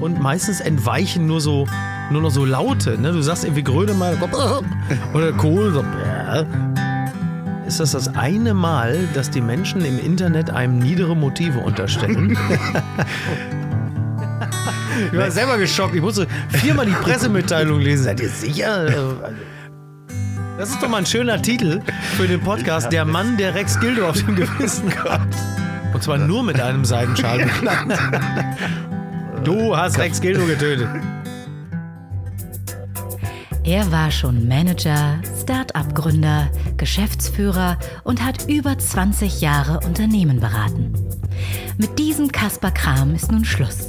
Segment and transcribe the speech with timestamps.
[0.00, 1.66] und meistens entweichen nur so
[2.10, 2.98] nur noch so Laute.
[3.00, 3.12] Ne?
[3.12, 4.16] Du sagst irgendwie Grönemeyer
[5.14, 5.72] oder Kohl.
[5.72, 5.84] So,
[7.66, 12.38] ist das das eine Mal, dass die Menschen im Internet einem niedere Motive unterstellen?
[15.12, 15.94] ich war selber geschockt.
[15.94, 18.04] Ich musste viermal die Pressemitteilung lesen.
[18.04, 18.86] Seid ihr sicher?
[20.58, 21.80] Das ist doch mal ein schöner Titel
[22.16, 22.90] für den Podcast.
[22.92, 25.28] Der Mann, der Rex Gildo auf dem Gewissen hat.
[25.92, 27.48] Und zwar nur mit einem Seidenschal.
[29.46, 30.88] Du hast Rex Gildo getötet.
[33.62, 40.92] Er war schon Manager, Start-up-Gründer, Geschäftsführer und hat über 20 Jahre Unternehmen beraten.
[41.78, 43.86] Mit diesem Kasper Kram ist nun Schluss.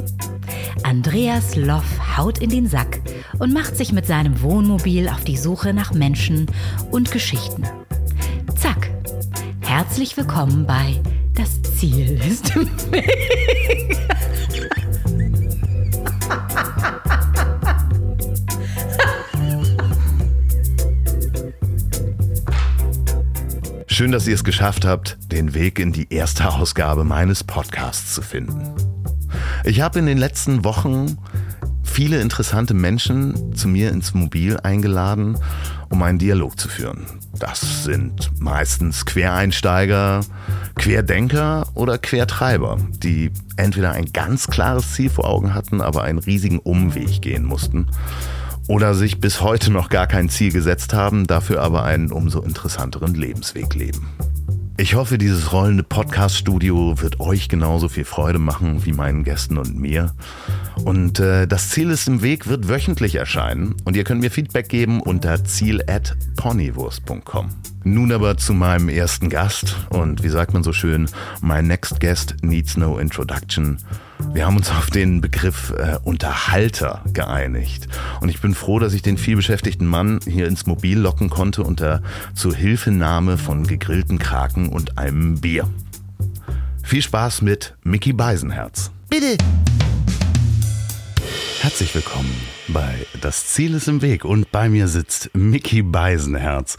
[0.84, 3.02] Andreas Loff haut in den Sack
[3.40, 6.46] und macht sich mit seinem Wohnmobil auf die Suche nach Menschen
[6.92, 7.64] und Geschichten.
[8.56, 8.92] Zack!
[9.62, 11.02] Herzlich willkommen bei
[11.34, 13.98] Das Ziel ist im Weg.
[23.98, 28.22] Schön, dass ihr es geschafft habt, den Weg in die erste Ausgabe meines Podcasts zu
[28.22, 28.62] finden.
[29.64, 31.18] Ich habe in den letzten Wochen
[31.82, 35.40] viele interessante Menschen zu mir ins Mobil eingeladen,
[35.90, 37.08] um einen Dialog zu führen.
[37.40, 40.22] Das sind meistens Quereinsteiger,
[40.76, 46.60] Querdenker oder Quertreiber, die entweder ein ganz klares Ziel vor Augen hatten, aber einen riesigen
[46.60, 47.88] Umweg gehen mussten
[48.68, 53.16] oder sich bis heute noch gar kein Ziel gesetzt haben, dafür aber einen umso interessanteren
[53.16, 54.08] Lebensweg leben.
[54.80, 59.76] Ich hoffe, dieses rollende Podcast-Studio wird euch genauso viel Freude machen wie meinen Gästen und
[59.76, 60.14] mir.
[60.86, 64.70] Und äh, das Ziel ist im Weg wird wöchentlich erscheinen und ihr könnt mir Feedback
[64.70, 67.50] geben unter ziel@ponywurst.com.
[67.86, 71.10] Nun aber zu meinem ersten Gast und wie sagt man so schön,
[71.42, 73.80] my next guest needs no introduction.
[74.20, 77.88] Wir haben uns auf den Begriff äh, Unterhalter geeinigt.
[78.22, 82.02] Und ich bin froh, dass ich den vielbeschäftigten Mann hier ins Mobil locken konnte unter
[82.34, 85.70] Zuhilfenahme von gegrillten Kraken und einem Bier.
[86.84, 88.92] Viel Spaß mit Mickey Beisenherz.
[89.10, 89.38] Bitte!
[91.62, 92.34] Herzlich willkommen
[92.70, 96.78] bei Das Ziel ist im Weg und bei mir sitzt Mickey Beisenherz.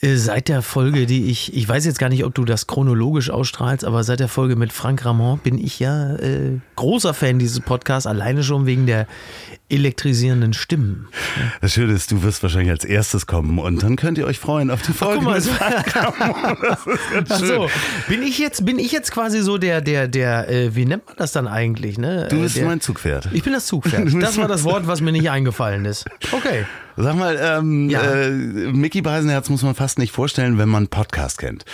[0.00, 3.30] Äh, seit der Folge, die ich, ich weiß jetzt gar nicht, ob du das chronologisch
[3.30, 7.60] ausstrahlst, aber seit der Folge mit Frank Ramon bin ich ja äh, großer Fan dieses
[7.60, 9.08] Podcasts, alleine schon wegen der
[9.68, 11.08] elektrisierenden Stimmen.
[11.60, 14.70] Das Schöne ist, du wirst wahrscheinlich als erstes kommen und dann könnt ihr euch freuen
[14.70, 15.18] auf die Folge.
[15.20, 15.50] Ach, mal, so.
[17.28, 17.68] Ach so,
[18.08, 21.16] bin ich jetzt, bin ich jetzt quasi so der, der, der, äh, wie nennt man
[21.16, 21.98] das dann eigentlich?
[21.98, 22.28] Ne?
[22.30, 23.30] Du bist der, mein Zugpferd.
[23.32, 24.08] Ich bin das Zugpferd.
[24.28, 26.04] Das war das Wort, was mir nicht eingefallen ist.
[26.32, 26.66] Okay.
[27.00, 28.02] Sag mal, ähm, ja.
[28.02, 31.64] äh, Mickey Beisenherz muss man fast nicht vorstellen, wenn man Podcast kennt.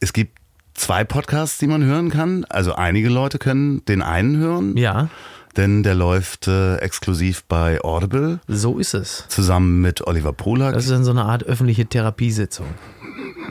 [0.00, 0.38] Es gibt
[0.74, 2.44] zwei Podcasts, die man hören kann.
[2.48, 4.76] Also einige Leute können den einen hören.
[4.76, 5.08] Ja.
[5.56, 8.38] Denn der läuft äh, exklusiv bei Audible.
[8.46, 9.24] So ist es.
[9.26, 10.74] Zusammen mit Oliver Polak.
[10.74, 12.66] Das ist dann so eine Art öffentliche Therapiesitzung.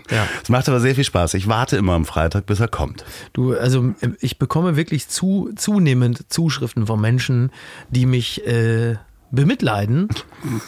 [0.10, 0.26] Ja.
[0.42, 1.34] Es macht aber sehr viel Spaß.
[1.34, 3.04] Ich warte immer am Freitag, bis er kommt.
[3.34, 7.52] Du, also ich bekomme wirklich zu, zunehmend Zuschriften von Menschen,
[7.90, 8.96] die mich äh,
[9.32, 10.08] bemitleiden.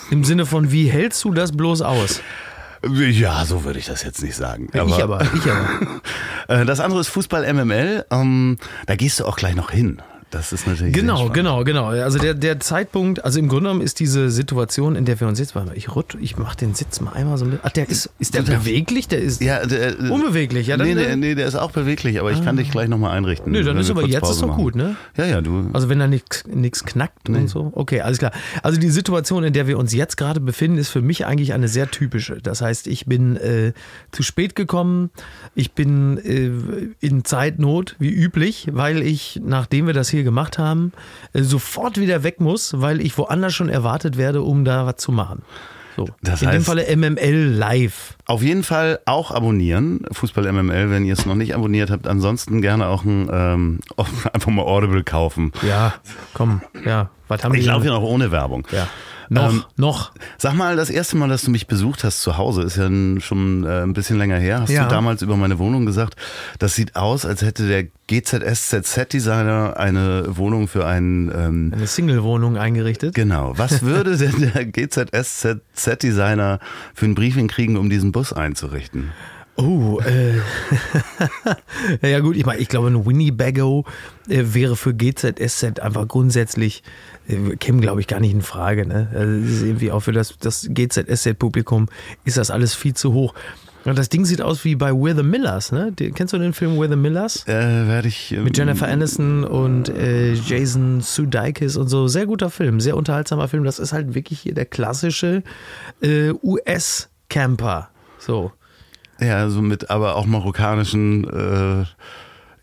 [0.09, 2.21] Im Sinne von, wie hältst du das bloß aus?
[2.89, 4.67] Ja, so würde ich das jetzt nicht sagen.
[4.73, 6.61] Aber, ich aber, ich aber.
[6.61, 8.05] Äh, das andere ist Fußball MML.
[8.09, 8.57] Ähm,
[8.87, 10.01] da gehst du auch gleich noch hin.
[10.31, 10.93] Das ist natürlich.
[10.93, 11.87] Genau, genau, genau.
[11.87, 15.39] Also der, der Zeitpunkt, also im Grunde genommen ist diese Situation, in der wir uns
[15.39, 17.59] jetzt, warte mal, ich rutsch, ich mach den Sitz mal einmal so mit.
[17.63, 19.09] Ach, der ist, ist der beweglich?
[19.09, 20.77] Der ist ja, der, äh, unbeweglich, ja?
[20.77, 22.43] Dann, nee, nee, nee, der ist auch beweglich, aber ich ah.
[22.45, 23.51] kann dich gleich nochmal einrichten.
[23.51, 24.95] Nee, dann ist aber jetzt ist doch gut, ne?
[25.17, 25.69] Ja, ja, du.
[25.73, 27.37] Also wenn da nichts knackt nee.
[27.37, 27.73] und so.
[27.75, 28.31] Okay, alles klar.
[28.63, 31.67] Also die Situation, in der wir uns jetzt gerade befinden, ist für mich eigentlich eine
[31.67, 32.37] sehr typische.
[32.41, 33.73] Das heißt, ich bin äh,
[34.11, 35.09] zu spät gekommen,
[35.55, 36.51] ich bin äh,
[37.05, 40.91] in Zeitnot, wie üblich, weil ich, nachdem wir das hier gemacht haben,
[41.33, 45.11] äh, sofort wieder weg muss, weil ich woanders schon erwartet werde, um da was zu
[45.11, 45.43] machen.
[45.97, 46.07] So.
[46.21, 48.15] Das in heißt, dem Falle MML live.
[48.25, 52.07] Auf jeden Fall auch abonnieren, Fußball MML, wenn ihr es noch nicht abonniert habt.
[52.07, 53.79] Ansonsten gerne auch ein, ähm,
[54.33, 55.51] einfach mal Audible kaufen.
[55.67, 55.93] Ja,
[56.33, 57.09] komm, ja.
[57.27, 58.67] Was haben ich laufe ja noch ohne Werbung.
[58.71, 58.87] Ja.
[59.31, 60.11] Noch, ähm, noch.
[60.37, 62.89] Sag mal, das erste Mal, dass du mich besucht hast zu Hause, ist ja
[63.21, 64.59] schon äh, ein bisschen länger her.
[64.59, 64.83] Hast ja.
[64.83, 66.17] du damals über meine Wohnung gesagt,
[66.59, 71.31] das sieht aus, als hätte der GZSZZ-Designer eine Wohnung für einen...
[71.33, 73.15] Ähm, eine Single-Wohnung eingerichtet?
[73.15, 73.53] Genau.
[73.57, 76.59] Was würde denn der GZSZZ-Designer
[76.93, 79.11] für ein Briefing kriegen, um diesen Bus einzurichten?
[79.55, 80.39] Oh, äh.
[82.09, 83.85] ja gut, ich meine, ich glaube, ein Winnebago
[84.27, 86.83] äh, wäre für GZSZ einfach grundsätzlich,
[87.27, 88.85] äh, käme glaube ich gar nicht in Frage.
[88.85, 89.09] Ne?
[89.13, 91.87] Also, ist irgendwie auch für das, das GZSZ-Publikum
[92.25, 93.33] ist das alles viel zu hoch.
[93.83, 95.91] Und das Ding sieht aus wie bei We're the Millers, ne?
[96.13, 97.47] Kennst du den Film We're the Millers?
[97.47, 98.31] Äh, werde ich.
[98.31, 102.07] ähm, Mit Jennifer Aniston und äh, Jason Sudeikis und so.
[102.07, 103.63] Sehr guter Film, sehr unterhaltsamer Film.
[103.63, 105.41] Das ist halt wirklich hier der klassische
[106.01, 107.89] äh, US-Camper.
[108.19, 108.51] So.
[109.19, 111.85] Ja, so mit aber auch marokkanischen äh,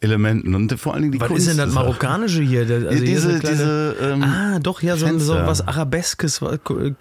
[0.00, 2.60] Elementen und vor allen Dingen die Was Kunst ist denn das Marokkanische hier?
[2.60, 6.40] Also Ja, hier diese, kleine- diese, ähm, Ah, doch, ja, so, so was Arabeskes,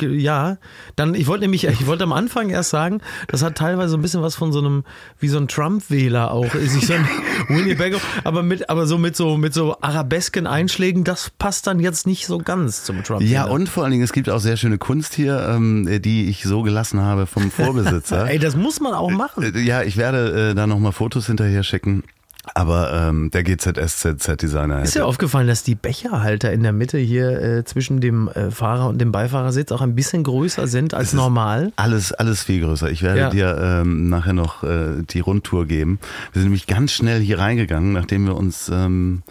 [0.02, 0.58] ja.
[0.96, 4.02] Dann, ich wollte nämlich, ich wollte am Anfang erst sagen, das hat teilweise so ein
[4.02, 4.84] bisschen was von so einem,
[5.20, 7.08] wie so ein Trump-Wähler auch, sich so ein
[7.50, 12.08] Winnebago, aber mit, aber so mit so, mit so arabesken Einschlägen, das passt dann jetzt
[12.08, 13.32] nicht so ganz zum Trump-Wähler.
[13.32, 16.44] Ja, und vor allen Dingen, es gibt auch sehr schöne Kunst hier, ähm, die ich
[16.44, 18.26] so gelassen habe vom Vorbesitzer.
[18.30, 19.44] Ey, das muss man auch machen.
[19.56, 22.04] Äh, Ja, ich werde äh, da nochmal Fotos hinterher schicken.
[22.56, 27.64] Aber ähm, der GZSZ-Designer Ist dir aufgefallen, dass die Becherhalter in der Mitte hier äh,
[27.66, 31.72] zwischen dem äh, Fahrer und dem Beifahrersitz auch ein bisschen größer sind als normal?
[31.76, 32.90] alles, alles viel größer.
[32.90, 33.30] Ich werde Ja.
[33.30, 36.00] dir ähm, nachher noch äh, die Rundtour geben.
[36.34, 39.24] Wir sind nämlich ganz schnell hier reingegangen, nachdem wir uns ähm,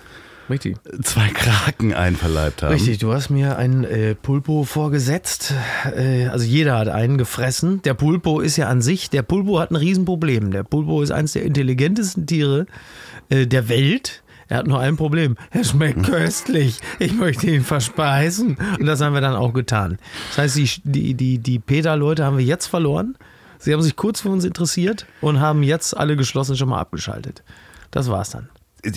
[0.48, 0.76] Richtig.
[1.02, 2.72] zwei Kraken einverleibt haben.
[2.72, 5.54] Richtig, du hast mir einen äh, Pulpo vorgesetzt.
[5.96, 7.82] Äh, also jeder hat einen gefressen.
[7.82, 10.52] Der Pulpo ist ja an sich, der Pulpo hat ein Riesenproblem.
[10.52, 12.66] Der Pulpo ist eines der intelligentesten Tiere
[13.28, 14.22] äh, der Welt.
[14.48, 15.36] Er hat nur ein Problem.
[15.50, 16.78] Er schmeckt köstlich.
[17.00, 18.56] Ich möchte ihn verspeisen.
[18.78, 19.98] Und das haben wir dann auch getan.
[20.28, 23.16] Das heißt, die, die, die, die Peter-Leute haben wir jetzt verloren.
[23.58, 27.42] Sie haben sich kurz für uns interessiert und haben jetzt alle geschlossen schon mal abgeschaltet.
[27.90, 28.48] Das war's dann.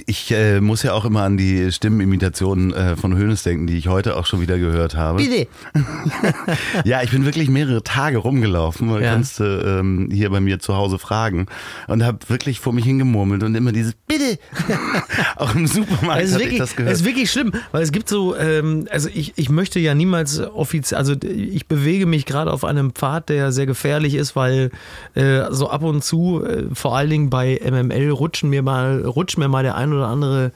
[0.05, 3.87] Ich äh, muss ja auch immer an die Stimmenimitationen äh, von Hönes denken, die ich
[3.87, 5.23] heute auch schon wieder gehört habe.
[5.23, 5.47] Bitte.
[6.85, 8.89] Ja, ich bin wirklich mehrere Tage rumgelaufen.
[8.89, 9.11] Ja.
[9.13, 11.47] Kannst du ähm, hier bei mir zu Hause fragen.
[11.87, 14.39] Und habe wirklich vor mich hingemurmelt und immer dieses Bitte.
[15.35, 16.93] auch im Supermarkt Es ist, habe ich das es gehört.
[16.93, 20.97] ist wirklich schlimm, weil es gibt so, ähm, also ich, ich möchte ja niemals offiziell,
[20.97, 24.71] also ich bewege mich gerade auf einem Pfad, der sehr gefährlich ist, weil
[25.15, 29.37] äh, so ab und zu, äh, vor allen Dingen bei MML, rutschen mir mal, rutscht
[29.37, 30.51] mir mal der ein oder andere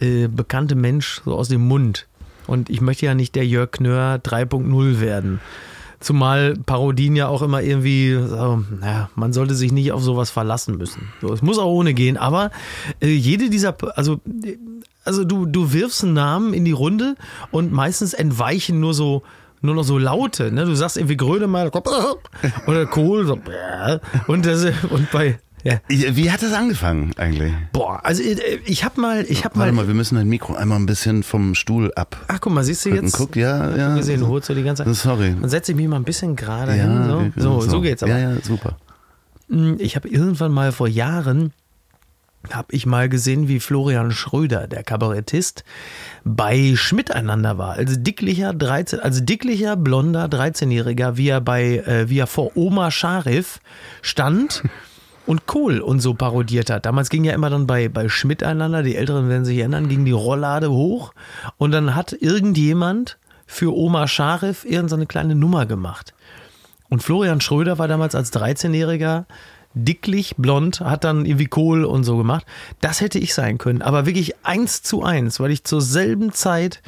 [0.00, 2.06] äh, bekannte Mensch so aus dem Mund.
[2.46, 5.40] Und ich möchte ja nicht der Jörg Knör 3.0 werden.
[6.00, 10.78] Zumal Parodien ja auch immer irgendwie, so, naja, man sollte sich nicht auf sowas verlassen
[10.78, 11.08] müssen.
[11.20, 12.52] So, es muss auch ohne gehen, aber
[13.00, 14.20] äh, jede dieser, also,
[15.04, 17.16] also du, du wirfst einen Namen in die Runde
[17.50, 19.24] und meistens entweichen nur so,
[19.60, 20.52] nur noch so Laute.
[20.52, 20.64] Ne?
[20.64, 21.72] Du sagst irgendwie Grönemeyer
[22.68, 23.38] oder Kohl, so,
[24.28, 25.40] und, das, und bei,
[25.72, 26.16] ja.
[26.16, 27.52] Wie hat das angefangen eigentlich?
[27.72, 30.54] Boah, also äh, ich hab mal, ich hab Warte mal, mal, wir müssen dein Mikro
[30.54, 32.16] einmal ein bisschen vom Stuhl ab.
[32.28, 33.12] ach guck mal, siehst du jetzt?
[33.16, 33.96] Guck, ja, ja.
[33.96, 34.94] gesehen, du holst so die ganze Zeit.
[34.94, 35.34] Sorry.
[35.40, 37.32] Dann setze ich mich mal ein bisschen gerade hin.
[37.36, 38.12] Ja, So, so, so geht's aber.
[38.12, 38.76] Ja, ja, super.
[39.78, 41.52] Ich habe irgendwann mal vor Jahren
[42.50, 45.64] habe ich mal gesehen, wie Florian Schröder, der Kabarettist,
[46.24, 47.74] bei Schmidt einander war.
[47.74, 52.90] Also dicklicher 13, also dicklicher blonder 13-Jähriger, wie er bei äh, wie er vor Oma
[52.90, 53.60] Scharif
[54.02, 54.62] stand
[55.28, 56.86] und Kohl und so parodiert hat.
[56.86, 60.06] Damals ging ja immer dann bei bei Schmidt einander, die Älteren werden sich erinnern, ging
[60.06, 61.12] die Rolllade hoch
[61.58, 66.14] und dann hat irgendjemand für Oma Scharif irgendeine kleine Nummer gemacht.
[66.88, 69.26] Und Florian Schröder war damals als 13-Jähriger
[69.74, 72.46] dicklich, blond, hat dann irgendwie Kohl und so gemacht.
[72.80, 76.80] Das hätte ich sein können, aber wirklich eins zu eins, weil ich zur selben Zeit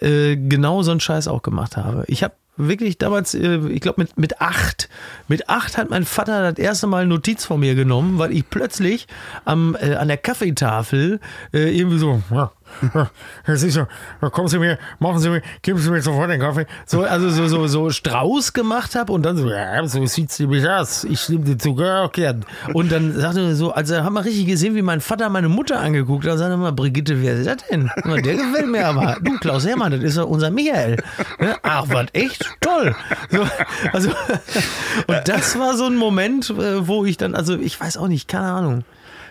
[0.00, 2.02] äh, genau so einen Scheiß auch gemacht habe.
[2.08, 4.88] Ich habe wirklich damals, äh, ich glaube mit, mit acht,
[5.28, 9.06] mit acht hat mein Vater das erste Mal Notiz von mir genommen, weil ich plötzlich
[9.44, 11.20] am, äh, an der Kaffeetafel
[11.52, 12.52] äh, irgendwie so, ja,
[13.44, 13.88] Herr Sicher,
[14.32, 16.66] kommen Sie mir, machen Sie mir, geben Sie mir sofort den Kaffee.
[16.86, 20.68] So, also so, so, so Strauß gemacht habe und dann so, ja, so sieht's nämlich
[20.68, 21.04] aus.
[21.04, 22.44] Ich nehme den Zucker auch gern.
[22.72, 25.80] Und dann sagte er so, also haben wir richtig gesehen, wie mein Vater meine Mutter
[25.80, 26.32] angeguckt hat.
[26.32, 27.90] Dann sagte er mal, Brigitte, wer ist das denn?
[28.04, 29.16] Na, Der gefällt mir aber.
[29.22, 30.96] Du, Klaus Hermann, das ist ja unser Michael.
[31.38, 31.56] Ne?
[31.62, 32.44] Ach, was, echt?
[32.60, 32.94] Toll.
[33.30, 33.46] So,
[33.92, 34.10] also,
[35.06, 38.28] und das war so ein Moment, äh, wo ich dann, also ich weiß auch nicht,
[38.28, 38.84] keine Ahnung.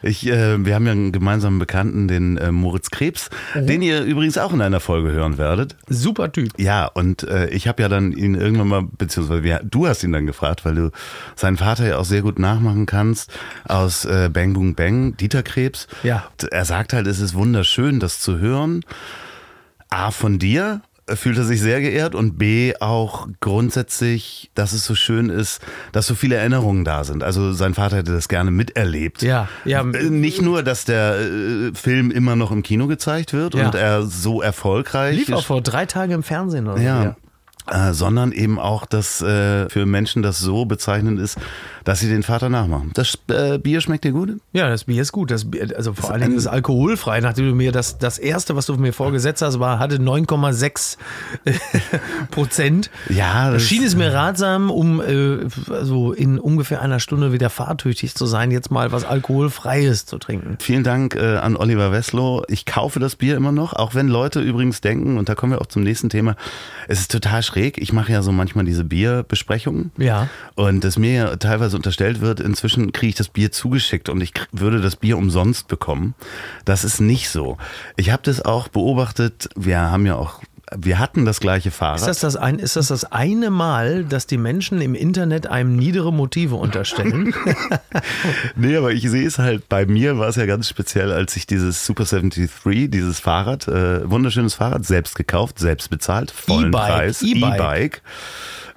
[0.04, 3.68] Ich, äh, wir haben ja einen gemeinsamen Bekannten, den äh, Moritz Krebs, Mhm.
[3.68, 5.76] den ihr übrigens auch in einer Folge hören werdet.
[5.88, 6.50] Super Typ.
[6.60, 10.12] Ja, und äh, ich habe ja dann ihn irgendwann mal, beziehungsweise wir, du hast ihn
[10.12, 10.92] dann gefragt, weil du
[11.36, 13.32] seinen Vater ja auch sehr gut nachmachen kannst
[13.66, 15.88] aus äh, Bang Boom Bang, Dieter Krebs.
[16.04, 16.26] Ja.
[16.42, 18.82] Und Er sagt halt, es ist wunderschön, das zu hören.
[19.90, 24.96] A, von dir fühlt er sich sehr geehrt und B, auch grundsätzlich, dass es so
[24.96, 27.24] schön ist, dass so viele Erinnerungen da sind.
[27.24, 29.22] Also sein Vater hätte das gerne miterlebt.
[29.22, 29.82] Ja, ja.
[29.82, 33.66] Äh, Nicht nur, dass der äh, Film immer noch im Kino gezeigt wird Ja.
[33.66, 37.04] und er so erfolgreich Lief auch vor drei Tagen im Fernsehen oder Ja.
[37.04, 37.23] so.
[37.72, 41.38] Äh, sondern eben auch, dass äh, für Menschen das so bezeichnend ist,
[41.84, 42.92] dass sie den Vater nachmachen.
[42.94, 44.38] Das äh, Bier schmeckt dir gut?
[44.52, 45.32] Ja, das Bier ist gut.
[45.32, 47.20] Das Bier, also vor allen Dingen ist es alkoholfrei.
[47.22, 50.98] Nachdem du mir das, das erste, was du mir vorgesetzt hast, war, hatte 9,6
[52.32, 52.90] Prozent.
[53.10, 58.16] Ja, das schien es mir ratsam, um äh, also in ungefähr einer Stunde wieder fahrtüchtig
[58.16, 60.58] zu sein, jetzt mal was alkoholfreies zu trinken.
[60.60, 62.44] Vielen Dank äh, an Oliver Wesslow.
[62.48, 65.62] Ich kaufe das Bier immer noch, auch wenn Leute übrigens denken, und da kommen wir
[65.62, 66.36] auch zum nächsten Thema,
[66.88, 67.78] es ist total schräg.
[67.78, 69.92] Ich mache ja so manchmal diese Bierbesprechungen.
[69.98, 70.28] Ja.
[70.56, 74.34] Und es mir ja teilweise unterstellt wird, inzwischen kriege ich das Bier zugeschickt und ich
[74.52, 76.16] würde das Bier umsonst bekommen.
[76.66, 77.58] Das ist nicht so.
[77.96, 79.50] Ich habe das auch beobachtet.
[79.56, 80.42] Wir haben ja auch
[80.78, 82.00] wir hatten das gleiche Fahrrad.
[82.00, 85.76] Ist das das, ein, ist das das eine Mal, dass die Menschen im Internet einem
[85.76, 87.34] niedere Motive unterstellen?
[88.56, 91.48] nee, aber ich sehe es halt, bei mir war es ja ganz speziell, als ich
[91.48, 97.22] dieses Super 73, dieses Fahrrad, äh, wunderschönes Fahrrad, selbst gekauft, selbst bezahlt, vollen E-Bike, Preis,
[97.22, 97.56] E-Bike.
[97.56, 98.02] E-Bike.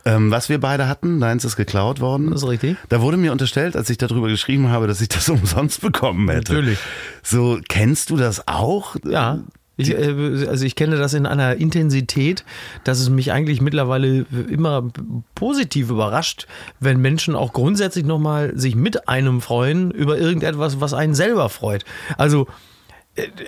[0.06, 2.30] Ähm, was wir beide hatten, deins ist geklaut worden.
[2.30, 2.76] Das ist richtig.
[2.88, 6.54] Da wurde mir unterstellt, als ich darüber geschrieben habe, dass ich das umsonst bekommen hätte.
[6.54, 6.78] Natürlich.
[7.24, 8.94] So, kennst du das auch?
[9.04, 9.40] Ja.
[9.76, 12.44] Ich, äh, also ich kenne das in einer Intensität,
[12.84, 14.88] dass es mich eigentlich mittlerweile immer
[15.34, 16.46] positiv überrascht,
[16.80, 21.84] wenn Menschen auch grundsätzlich nochmal sich mit einem freuen über irgendetwas, was einen selber freut.
[22.16, 22.46] Also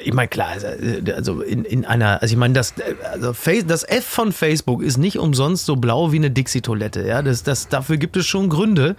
[0.02, 3.34] ich meine, klar, also, äh, also in, in einer, also ich meine, das, äh, also
[3.66, 7.06] das F von Facebook ist nicht umsonst so blau wie eine Dixie-Toilette.
[7.06, 7.22] Ja?
[7.22, 8.96] Das, das, dafür gibt es schon Gründe.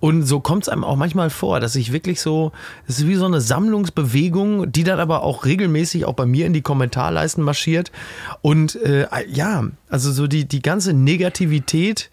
[0.00, 2.52] Und so kommt es einem auch manchmal vor, dass ich wirklich so,
[2.86, 6.52] es ist wie so eine Sammlungsbewegung, die dann aber auch regelmäßig auch bei mir in
[6.52, 7.92] die Kommentarleisten marschiert.
[8.42, 12.10] Und äh, ja, also so die, die ganze Negativität,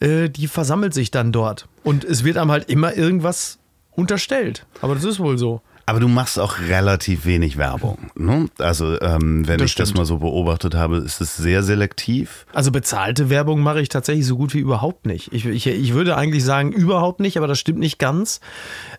[0.00, 1.68] äh, die versammelt sich dann dort.
[1.84, 3.58] Und es wird einem halt immer irgendwas
[3.92, 4.66] unterstellt.
[4.80, 5.62] Aber das ist wohl so.
[5.88, 8.10] Aber du machst auch relativ wenig Werbung.
[8.16, 8.48] Ne?
[8.58, 9.98] Also, ähm, wenn Das ich das stimmt.
[9.98, 12.44] mal so beobachtet habe, ist es sehr selektiv.
[12.52, 15.32] Also bezahlte Werbung mache ich tatsächlich so gut wie überhaupt nicht.
[15.32, 18.40] Ich, ich, ich würde eigentlich sagen überhaupt nicht, aber das stimmt nicht ganz,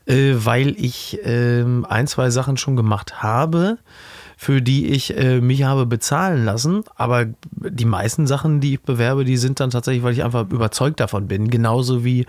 [0.05, 3.79] äh, weil ich ähm, ein, zwei Sachen schon gemacht habe,
[4.37, 6.83] für die ich äh, mich habe bezahlen lassen.
[6.95, 11.01] Aber die meisten Sachen, die ich bewerbe, die sind dann tatsächlich, weil ich einfach überzeugt
[11.01, 11.49] davon bin.
[11.49, 12.25] Genauso wie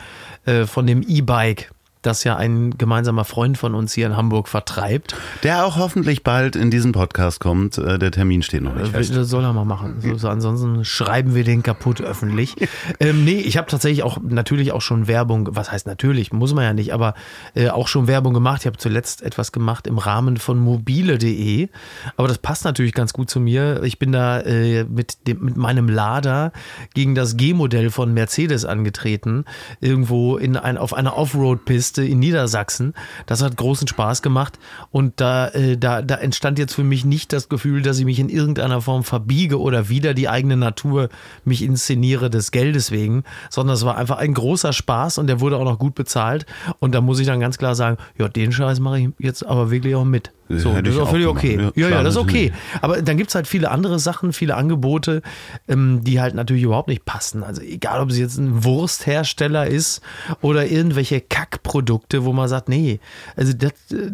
[0.47, 1.71] äh, von dem E-Bike.
[2.09, 5.15] Das ja ein gemeinsamer Freund von uns hier in Hamburg vertreibt.
[5.43, 7.77] Der auch hoffentlich bald in diesen Podcast kommt.
[7.77, 9.15] Äh, Der Termin steht noch nicht Das fest.
[9.15, 9.97] das soll er mal machen.
[10.01, 12.57] So, so, ansonsten schreiben wir den kaputt öffentlich.
[13.01, 16.65] ähm, nee, ich habe tatsächlich auch natürlich auch schon Werbung, was heißt natürlich, muss man
[16.65, 17.13] ja nicht, aber
[17.55, 18.63] äh, auch schon Werbung gemacht.
[18.63, 21.69] Ich habe zuletzt etwas gemacht im Rahmen von mobile.de.
[22.17, 23.83] Aber das passt natürlich ganz gut zu mir.
[23.83, 26.53] Ich bin da äh, mit, dem, mit meinem Lader
[26.95, 29.45] gegen das G-Modell von Mercedes angetreten.
[29.83, 32.95] Irgendwo in ein, auf einer Offroad-Piste in Niedersachsen.
[33.27, 34.59] Das hat großen Spaß gemacht.
[34.91, 38.19] Und da, äh, da, da entstand jetzt für mich nicht das Gefühl, dass ich mich
[38.19, 41.09] in irgendeiner Form verbiege oder wieder die eigene Natur
[41.45, 45.57] mich inszeniere des Geldes wegen, sondern es war einfach ein großer Spaß und der wurde
[45.57, 46.47] auch noch gut bezahlt.
[46.79, 49.71] Und da muss ich dann ganz klar sagen, ja, den Scheiß mache ich jetzt aber
[49.71, 50.33] wirklich auch mit.
[50.49, 51.57] Das So, das ist auch völlig okay.
[51.57, 52.53] Ja, Ja, ja, klar, das ist okay.
[52.81, 55.23] Aber dann gibt es halt viele andere Sachen, viele Angebote,
[55.69, 57.43] ähm, die halt natürlich überhaupt nicht passen.
[57.43, 60.01] Also egal, ob es jetzt ein Wursthersteller ist
[60.41, 63.01] oder irgendwelche Kackprodukte, wo man sagt, nee,
[63.37, 64.11] also das, äh,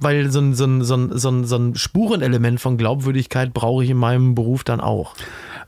[0.00, 3.82] weil so ein, so, ein, so, ein, so, ein, so ein Spurenelement von Glaubwürdigkeit brauche
[3.82, 5.14] ich in meinem Beruf dann auch.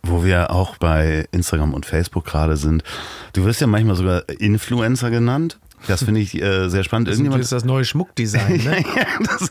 [0.03, 2.85] Wo wir auch bei Instagram und Facebook gerade sind.
[3.33, 5.59] Du wirst ja manchmal sogar Influencer genannt.
[5.87, 7.09] Das finde ich äh, sehr spannend.
[7.09, 8.57] Das Irgendjemand ist das neue Schmuckdesign.
[8.65, 8.85] Ne?
[8.97, 9.51] ja, das,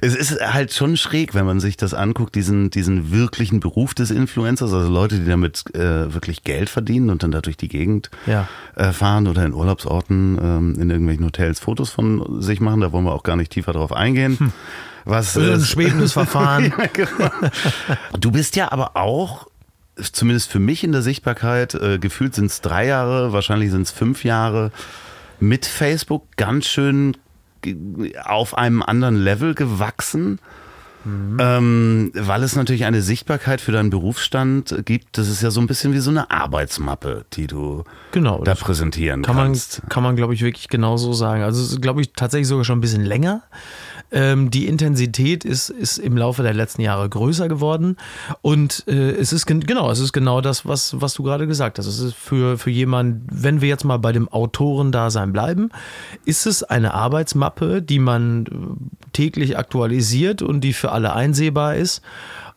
[0.00, 4.10] es ist halt schon schräg, wenn man sich das anguckt, diesen, diesen wirklichen Beruf des
[4.10, 8.10] Influencers, also Leute, die damit äh, wirklich Geld verdienen und dann da durch die Gegend
[8.26, 8.48] Ja.
[8.76, 12.80] äh, fahren oder in Urlaubsorten ähm, in irgendwelchen Hotels Fotos von sich machen.
[12.80, 14.52] Da wollen wir auch gar nicht tiefer drauf eingehen.
[15.04, 16.72] Was, Das ist äh, ein schwebendes Verfahren.
[16.78, 17.30] ja, genau.
[18.18, 19.46] Du bist ja aber auch,
[20.00, 23.90] zumindest für mich in der Sichtbarkeit, äh, gefühlt sind es drei Jahre, wahrscheinlich sind es
[23.90, 24.72] fünf Jahre,
[25.40, 27.16] mit Facebook ganz schön
[28.24, 30.38] auf einem anderen Level gewachsen.
[31.06, 35.18] Ähm, weil es natürlich eine Sichtbarkeit für deinen Berufsstand gibt.
[35.18, 39.20] Das ist ja so ein bisschen wie so eine Arbeitsmappe, die du Genau, da präsentieren
[39.20, 39.82] Kann man, kannst.
[39.90, 41.42] kann man glaube ich, wirklich genauso sagen.
[41.42, 43.42] Also, glaube ich, tatsächlich sogar schon ein bisschen länger.
[44.16, 47.96] Ähm, die Intensität ist, ist im Laufe der letzten Jahre größer geworden.
[48.42, 51.78] Und äh, es ist gen- genau, es ist genau das, was, was du gerade gesagt
[51.78, 51.86] hast.
[51.86, 55.70] Es ist für, für jemanden, wenn wir jetzt mal bei dem Autorendasein bleiben,
[56.24, 62.00] ist es eine Arbeitsmappe, die man äh, täglich aktualisiert und die für alle einsehbar ist.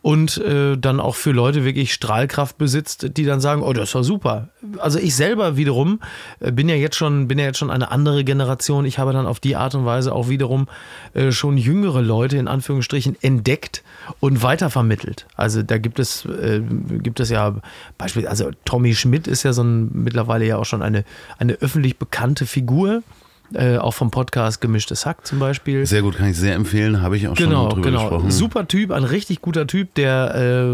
[0.08, 4.02] Und äh, dann auch für Leute wirklich Strahlkraft besitzt, die dann sagen, oh, das war
[4.02, 4.48] super.
[4.78, 6.00] Also ich selber wiederum
[6.40, 8.86] äh, bin ja jetzt schon, bin ja jetzt schon eine andere Generation.
[8.86, 10.66] Ich habe dann auf die Art und Weise auch wiederum
[11.12, 13.82] äh, schon jüngere Leute in Anführungsstrichen entdeckt
[14.18, 15.26] und weitervermittelt.
[15.36, 16.62] Also da gibt es, äh,
[17.02, 17.56] gibt es ja
[17.98, 21.04] beispielsweise, also Tommy Schmidt ist ja so ein mittlerweile ja auch schon eine,
[21.36, 23.02] eine öffentlich bekannte Figur.
[23.54, 25.86] Äh, auch vom Podcast Gemischtes Hack zum Beispiel.
[25.86, 28.00] Sehr gut, kann ich sehr empfehlen, habe ich auch genau, schon drüber genau.
[28.02, 28.30] gesprochen.
[28.30, 30.64] Super Typ, ein richtig guter Typ, der äh,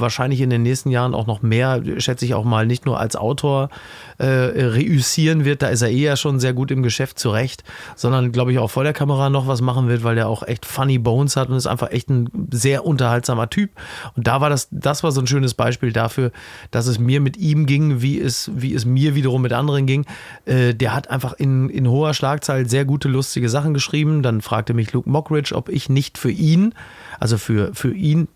[0.00, 3.16] wahrscheinlich in den nächsten Jahren auch noch mehr, schätze ich auch mal, nicht nur als
[3.16, 3.68] Autor
[4.16, 7.64] äh, reüssieren wird, da ist er eher schon sehr gut im Geschäft zurecht,
[7.96, 10.64] sondern glaube ich auch vor der Kamera noch was machen wird, weil der auch echt
[10.64, 13.70] funny Bones hat und ist einfach echt ein sehr unterhaltsamer Typ.
[14.16, 16.32] Und da war das, das war so ein schönes Beispiel dafür,
[16.70, 20.06] dass es mir mit ihm ging, wie es, wie es mir wiederum mit anderen ging.
[20.46, 24.22] Äh, der hat einfach in, in hoher Schlagzahl sehr gute, lustige Sachen geschrieben.
[24.22, 26.72] Dann fragte mich Luke Mockridge, ob ich nicht für ihn,
[27.18, 28.28] also für, für ihn,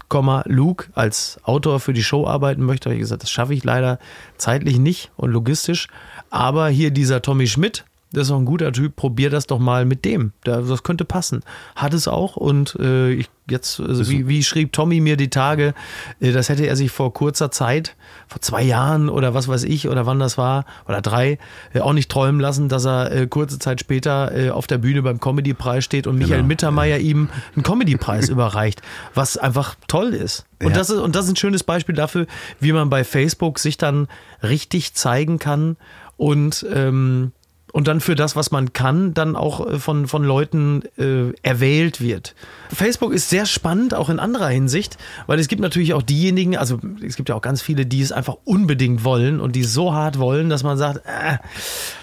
[0.47, 2.87] Luke als Autor für die Show arbeiten möchte.
[2.87, 4.00] Da habe ich gesagt, das schaffe ich leider
[4.38, 5.87] zeitlich nicht und logistisch.
[6.31, 9.84] Aber hier dieser Tommy Schmidt, das ist auch ein guter Typ, probier das doch mal
[9.84, 10.32] mit dem.
[10.44, 11.42] Das könnte passen.
[11.75, 15.75] Hat es auch und äh, ich jetzt, also wie, wie schrieb Tommy mir die Tage,
[16.20, 17.94] äh, das hätte er sich vor kurzer Zeit,
[18.26, 21.38] vor zwei Jahren oder was weiß ich, oder wann das war, oder drei,
[21.75, 25.02] äh, auch nicht träumen lassen, dass er äh, kurze Zeit später äh, auf der Bühne
[25.02, 26.48] beim Comedy-Preis steht und Michael Genau.
[26.48, 28.82] Mittermeier ihm einen Comedy-Preis überreicht,
[29.14, 30.44] was einfach toll ist.
[30.62, 30.75] Und, Ja.
[30.76, 30.98] das ist.
[31.00, 32.26] und das ist ein schönes Beispiel dafür,
[32.60, 34.08] wie man bei Facebook sich dann
[34.42, 35.76] richtig zeigen kann
[36.16, 37.32] und ähm,
[37.76, 42.00] und dann für das, was man kann, dann auch äh, von, von Leuten äh, erwählt
[42.00, 42.35] wird.
[42.73, 46.80] Facebook ist sehr spannend, auch in anderer Hinsicht, weil es gibt natürlich auch diejenigen, also
[47.06, 49.92] es gibt ja auch ganz viele, die es einfach unbedingt wollen und die es so
[49.92, 51.37] hart wollen, dass man sagt, äh,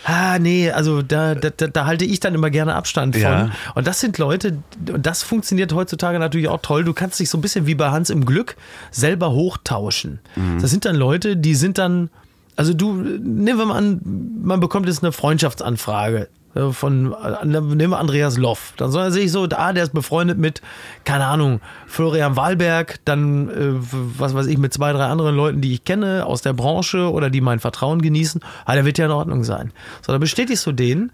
[0.03, 3.23] ah, nee, also da, da, da, halte ich dann immer gerne Abstand von.
[3.23, 3.49] Ja.
[3.73, 4.59] Und das sind Leute,
[4.93, 6.83] und das funktioniert heutzutage natürlich auch toll.
[6.83, 8.57] Du kannst dich so ein bisschen wie bei Hans im Glück
[8.91, 10.19] selber hochtauschen.
[10.61, 12.11] Das sind dann Leute, die sind dann,
[12.55, 14.01] also du, nehmen wir mal an,
[14.43, 18.73] man bekommt jetzt eine Freundschaftsanfrage äh, von, äh, nehmen wir Andreas Loff.
[18.77, 20.61] Dann soll er sich so, ah, der ist befreundet mit,
[21.03, 23.73] keine Ahnung, Florian Wahlberg, dann, äh,
[24.17, 27.29] was weiß ich, mit zwei, drei anderen Leuten, die ich kenne aus der Branche oder
[27.29, 28.41] die mein Vertrauen genießen.
[28.65, 29.71] Ah, der wird ja in Ordnung sein.
[30.05, 31.11] So, dann bestätigst du den.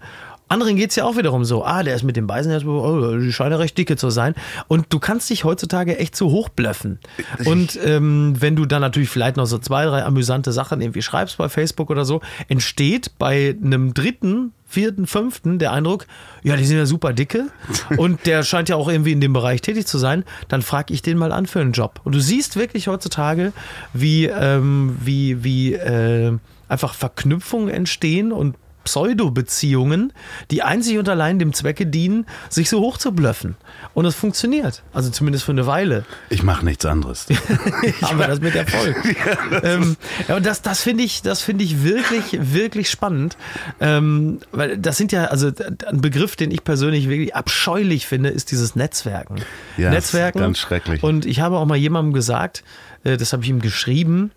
[0.50, 3.32] Anderen geht es ja auch wiederum so, ah, der ist mit dem Beisenherz, oh, die
[3.32, 4.34] scheinen recht dicke zu sein.
[4.66, 6.98] Und du kannst dich heutzutage echt so hochblöffen.
[7.44, 11.38] Und ähm, wenn du dann natürlich vielleicht noch so zwei, drei amüsante Sachen irgendwie schreibst
[11.38, 16.06] bei Facebook oder so, entsteht bei einem dritten, vierten, fünften der Eindruck,
[16.42, 17.46] ja, die sind ja super dicke
[17.96, 21.00] und der scheint ja auch irgendwie in dem Bereich tätig zu sein, dann frage ich
[21.00, 22.00] den mal an für einen Job.
[22.02, 23.52] Und du siehst wirklich heutzutage,
[23.92, 26.36] wie, ähm, wie, wie äh,
[26.68, 30.12] einfach Verknüpfungen entstehen und Pseudo-Beziehungen,
[30.50, 33.56] die einzig und allein dem Zwecke dienen, sich so hoch zu blöffen.
[33.94, 34.82] Und es funktioniert.
[34.92, 36.04] Also zumindest für eine Weile.
[36.28, 37.26] Ich mache nichts anderes.
[38.02, 38.96] Aber das mit Erfolg.
[39.62, 39.96] ähm,
[40.28, 43.36] ja, und das, das finde ich, das finde ich wirklich, wirklich spannend.
[43.80, 45.50] Ähm, weil das sind ja, also
[45.86, 49.36] ein Begriff, den ich persönlich wirklich abscheulich finde, ist dieses Netzwerken.
[49.76, 50.38] Ja, Netzwerken.
[50.38, 51.02] ganz schrecklich.
[51.02, 52.64] Und ich habe auch mal jemandem gesagt,
[53.04, 54.30] äh, das habe ich ihm geschrieben,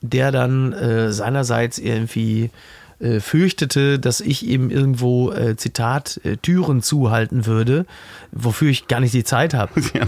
[0.00, 2.50] der dann äh, seinerseits irgendwie
[2.98, 7.86] äh, fürchtete, dass ich ihm irgendwo, äh, Zitat, äh, Türen zuhalten würde,
[8.32, 9.80] wofür ich gar nicht die Zeit habe.
[9.94, 10.06] Ja,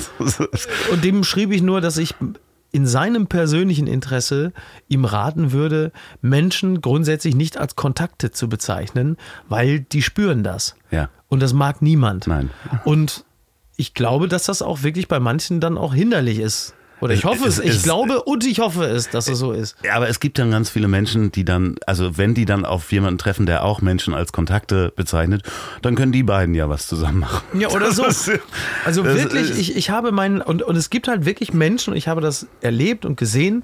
[0.90, 2.14] Und dem schrieb ich nur, dass ich
[2.70, 4.52] in seinem persönlichen Interesse
[4.88, 9.16] ihm raten würde, Menschen grundsätzlich nicht als Kontakte zu bezeichnen,
[9.48, 10.74] weil die spüren das.
[10.90, 11.08] Ja.
[11.28, 12.26] Und das mag niemand.
[12.26, 12.50] Nein.
[12.84, 13.24] Und
[13.76, 16.74] ich glaube, dass das auch wirklich bei manchen dann auch hinderlich ist.
[17.00, 19.52] Oder ich hoffe es, es- ich es- glaube und ich hoffe es, dass es so
[19.52, 19.76] ist.
[19.84, 22.90] Ja, aber es gibt dann ganz viele Menschen, die dann, also wenn die dann auf
[22.90, 25.42] jemanden treffen, der auch Menschen als Kontakte bezeichnet,
[25.82, 27.42] dann können die beiden ja was zusammen machen.
[27.60, 28.04] Ja, oder so.
[28.84, 32.08] Also wirklich, ich, ich habe meinen, und, und es gibt halt wirklich Menschen, und ich
[32.08, 33.62] habe das erlebt und gesehen,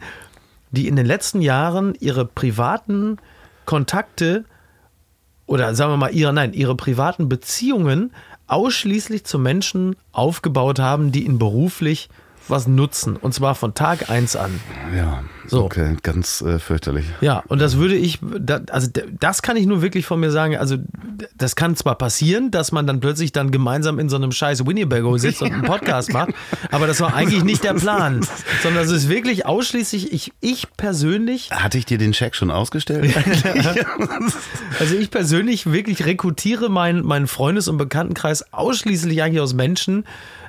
[0.71, 3.19] die in den letzten Jahren ihre privaten
[3.65, 4.45] Kontakte
[5.47, 8.13] oder sagen wir mal ihre, nein, ihre privaten Beziehungen
[8.47, 12.09] ausschließlich zu Menschen aufgebaut haben, die ihnen beruflich
[12.49, 13.17] was nutzen.
[13.17, 14.61] Und zwar von Tag eins an.
[14.97, 15.65] Ja, So.
[15.65, 17.07] okay, ganz äh, fürchterlich.
[17.21, 20.57] Ja, und das würde ich, da- also das kann ich nur wirklich von mir sagen.
[20.57, 20.77] Also,
[21.37, 25.17] das kann zwar passieren, dass man dann plötzlich dann gemeinsam in so einem scheiß Winnebago
[25.19, 26.31] sitzt und einen Podcast macht,
[26.71, 28.27] aber das war eigentlich nicht der Plan,
[28.63, 33.15] sondern es ist wirklich ausschließlich, ich, ich persönlich, Hatte ich dir den Scheck schon ausgestellt?
[34.81, 40.05] also ich persönlich wirklich rekrutiere meinen, meinen Freundes- und Bekanntenkreis ausschließlich eigentlich aus Menschen,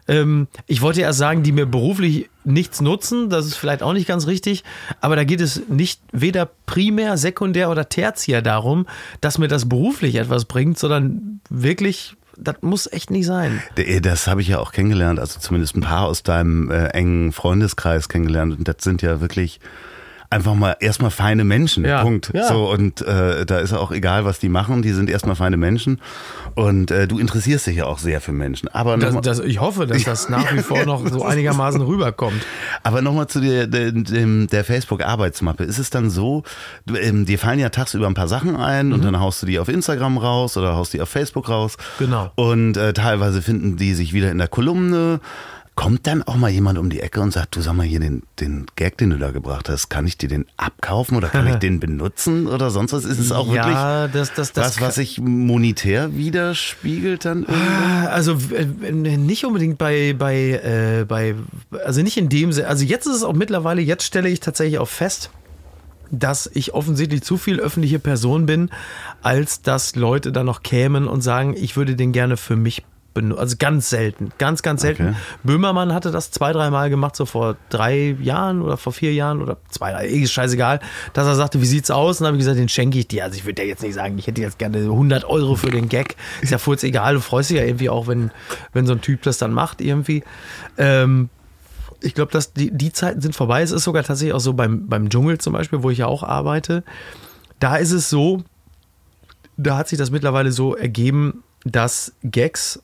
[0.08, 4.08] ähm, ich wollte erst sagen, die mir beruflich nichts nutzen, das ist vielleicht auch nicht
[4.08, 4.64] ganz richtig,
[5.02, 8.86] aber da geht es nicht weder primär, sekundär oder tertiär darum,
[9.22, 13.64] dass mir das beruflich etwas bringt, sondern wirklich das muss echt nicht sein.
[14.02, 18.10] Das habe ich ja auch kennengelernt, also zumindest ein paar aus deinem äh, engen Freundeskreis
[18.10, 18.58] kennengelernt.
[18.58, 19.62] Und das sind ja wirklich
[20.36, 21.86] einfach mal erstmal feine Menschen.
[21.86, 22.32] Ja, Punkt.
[22.34, 22.48] ja.
[22.48, 24.82] So und äh, da ist auch egal, was die machen.
[24.82, 26.00] Die sind erstmal feine Menschen
[26.56, 28.68] und äh, du interessierst dich ja auch sehr für Menschen.
[28.70, 32.46] Aber Das, nochmal das, ich hoffe, dass das nach wie vor noch so einigermaßen rüberkommt.
[32.84, 35.64] aber noch mal zu der, der, der Facebook-Arbeitsmappe.
[35.64, 36.44] Ist es dann so,
[37.00, 39.70] ähm, dir fallen ja tagsüber ein paar Sachen ein und dann haust du die auf
[39.70, 41.78] Instagram raus oder haust die auf Facebook raus.
[42.00, 42.32] Genau.
[42.36, 45.20] Und äh, teilweise finden die sich wieder in der Kolumne.
[45.76, 48.24] Kommt dann auch mal jemand um die Ecke und sagt, du sag mal hier den,
[48.40, 51.56] den Gag, den du da gebracht hast, kann ich dir den abkaufen oder kann ich
[51.60, 53.04] den benutzen oder sonst was?
[53.04, 57.44] Ist es auch wirklich ja, das, das, das was, was sich monetär widerspiegelt dann?
[57.44, 58.08] irgendwie?
[58.08, 61.36] Also äh, nicht unbedingt bei, bei, äh, bei,
[61.84, 64.80] also nicht in dem Sinne, also jetzt ist es auch mittlerweile, jetzt stelle ich tatsächlich
[64.80, 65.30] auch fest,
[66.10, 68.70] dass ich offensichtlich zu viel öffentliche Person bin,
[69.22, 72.84] als dass Leute dann noch kämen und sagen, ich würde den gerne für mich
[73.16, 73.40] benutzen.
[73.40, 75.08] Also ganz selten, ganz, ganz selten.
[75.08, 75.16] Okay.
[75.44, 79.58] Böhmermann hatte das zwei, dreimal gemacht, so vor drei Jahren oder vor vier Jahren oder
[79.70, 80.80] zwei, drei, ist scheißegal,
[81.14, 82.20] dass er sagte, wie sieht's aus?
[82.20, 83.24] Und dann habe ich gesagt, den schenke ich dir.
[83.24, 85.90] Also ich würde dir jetzt nicht sagen, ich hätte jetzt gerne 100 Euro für den
[85.90, 86.16] Gag.
[86.42, 88.30] Ist ja voll egal, du freust dich ja irgendwie auch, wenn,
[88.74, 90.24] wenn so ein Typ das dann macht irgendwie.
[90.78, 91.30] Ähm,
[92.02, 93.62] ich glaube, dass die, die Zeiten sind vorbei.
[93.62, 96.22] Es ist sogar tatsächlich auch so beim, beim Dschungel zum Beispiel, wo ich ja auch
[96.22, 96.84] arbeite.
[97.60, 98.44] Da ist es so,
[99.56, 102.82] da hat sich das mittlerweile so ergeben, dass Gags,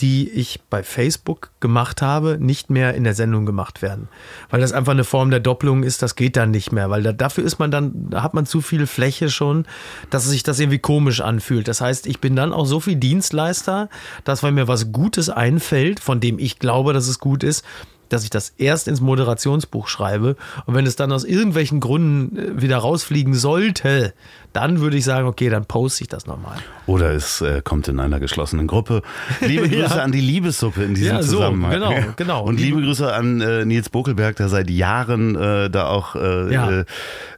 [0.00, 4.08] die ich bei Facebook gemacht habe, nicht mehr in der Sendung gemacht werden.
[4.50, 6.90] Weil das einfach eine Form der Doppelung ist, das geht dann nicht mehr.
[6.90, 9.66] Weil da, dafür ist man dann, da hat man zu viel Fläche schon,
[10.10, 11.68] dass sich das irgendwie komisch anfühlt.
[11.68, 13.88] Das heißt, ich bin dann auch so viel Dienstleister,
[14.24, 17.64] dass wenn mir was Gutes einfällt, von dem ich glaube, dass es gut ist,
[18.08, 20.36] dass ich das erst ins Moderationsbuch schreibe
[20.66, 24.14] und wenn es dann aus irgendwelchen Gründen äh, wieder rausfliegen sollte,
[24.52, 26.56] dann würde ich sagen, okay, dann poste ich das nochmal.
[26.86, 29.02] Oder es äh, kommt in einer geschlossenen Gruppe.
[29.40, 30.02] Liebe Grüße Ja.
[30.02, 31.72] an die Liebessuppe in diesem Ja, so, Zusammenhang.
[31.72, 32.44] genau, genau.
[32.44, 36.70] Und liebe Grüße an äh, Nils Bokelberg, der seit Jahren äh, da auch äh, Ja.
[36.70, 36.84] äh,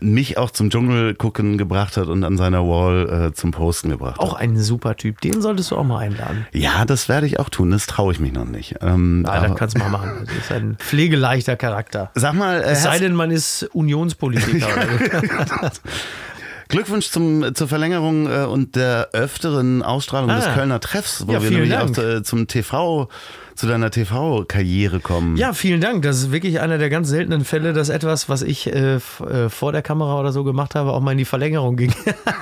[0.01, 4.35] mich auch zum Dschungel gucken gebracht hat und an seiner Wall zum Posten gebracht Auch
[4.35, 4.41] hat.
[4.43, 6.47] ein super Typ, den solltest du auch mal einladen.
[6.53, 7.71] Ja, das werde ich auch tun.
[7.71, 8.77] Das traue ich mich noch nicht.
[8.83, 10.11] Ähm, Ja, aber- das kannst du mal machen.
[10.27, 12.11] Das ist ein pflegeleichter Charakter.
[12.15, 14.67] Sag mal, äh, Es sei denn, man ist Unionspolitiker.
[15.73, 15.81] so.
[16.69, 20.55] Glückwunsch zum, zur Verlängerung äh, und der öfteren Ausstrahlung des Ah.
[20.55, 21.97] Kölner Treffs, wo Ja, wir nämlich Dank.
[21.99, 23.09] auch äh, zum TV,
[23.57, 25.37] zu deiner TV-Karriere kommen.
[25.37, 26.03] Ja, vielen Dank.
[26.03, 29.01] Das ist wirklich einer der ganz seltenen Fälle, dass etwas, was ich äh, äh,
[29.49, 31.95] vor der Kamera oder so gemacht habe, auch mal in die Verlängerung ging.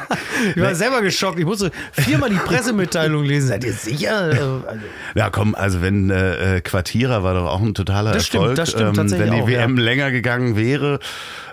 [0.55, 1.38] ich war selber geschockt.
[1.38, 3.48] Ich musste viermal die Pressemitteilung lesen.
[3.48, 4.33] Seid ihr sicher?
[4.33, 4.64] Äh, also,
[5.14, 8.57] Ja, komm, also wenn äh, äh, Quartierer war doch auch ein totaler Das stimmt, Erfolg.
[8.57, 9.83] das stimmt tatsächlich wenn die auch, WM ja.
[9.83, 10.98] länger gegangen wäre.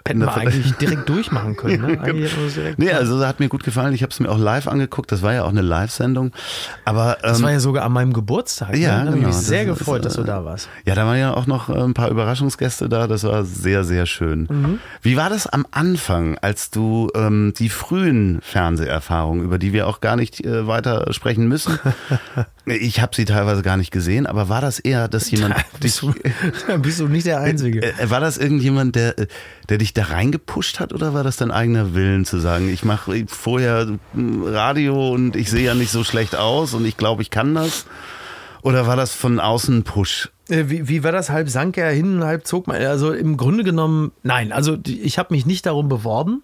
[0.08, 1.82] Hätten wir eigentlich direkt durchmachen können.
[1.82, 2.24] Ne?
[2.24, 3.94] Es direkt Nee, also das hat mir gut gefallen.
[3.94, 5.12] Ich habe es mir auch live angeguckt.
[5.12, 6.32] Das war ja auch eine Live-Sendung.
[6.86, 8.76] Aber ähm, das war ja sogar an meinem Geburtstag.
[8.76, 8.86] Ja, ne?
[8.88, 9.28] Da habe ich genau.
[9.28, 10.70] mich sehr Das gefreut, dass du äh, da warst.
[10.86, 13.08] ja, da waren ja auch noch äh, ein paar Überraschungsgäste da.
[13.08, 14.48] Das war sehr, sehr schön.
[14.50, 14.80] Mhm.
[15.02, 20.02] Wie war das am Anfang, als du ähm, die frühen Fernseherfahrungen, über die wir auch
[20.02, 21.80] gar nicht äh, weiter sprechen müssen?
[22.66, 26.14] ich habe sie teilweise gar nicht gesehen, aber war das eher, dass jemand Bist du,
[26.82, 27.82] bist du nicht der Einzige.
[27.82, 29.28] Äh, War das irgendjemand, der, äh,
[29.70, 33.26] der dich da reingepusht hat oder war das dein eigener Willen zu sagen, ich mache
[33.28, 37.56] vorher Radio und ich sehe ja nicht so schlecht aus und ich glaube, ich kann
[37.56, 37.86] das?
[38.62, 40.30] Oder war das von außen ein Push?
[40.50, 41.32] Äh, Wie, wie war das?
[41.32, 42.78] Halb sank er hin, halb zog man.
[42.78, 46.44] Also im Grunde genommen, nein, also ich habe mich nicht darum beworben.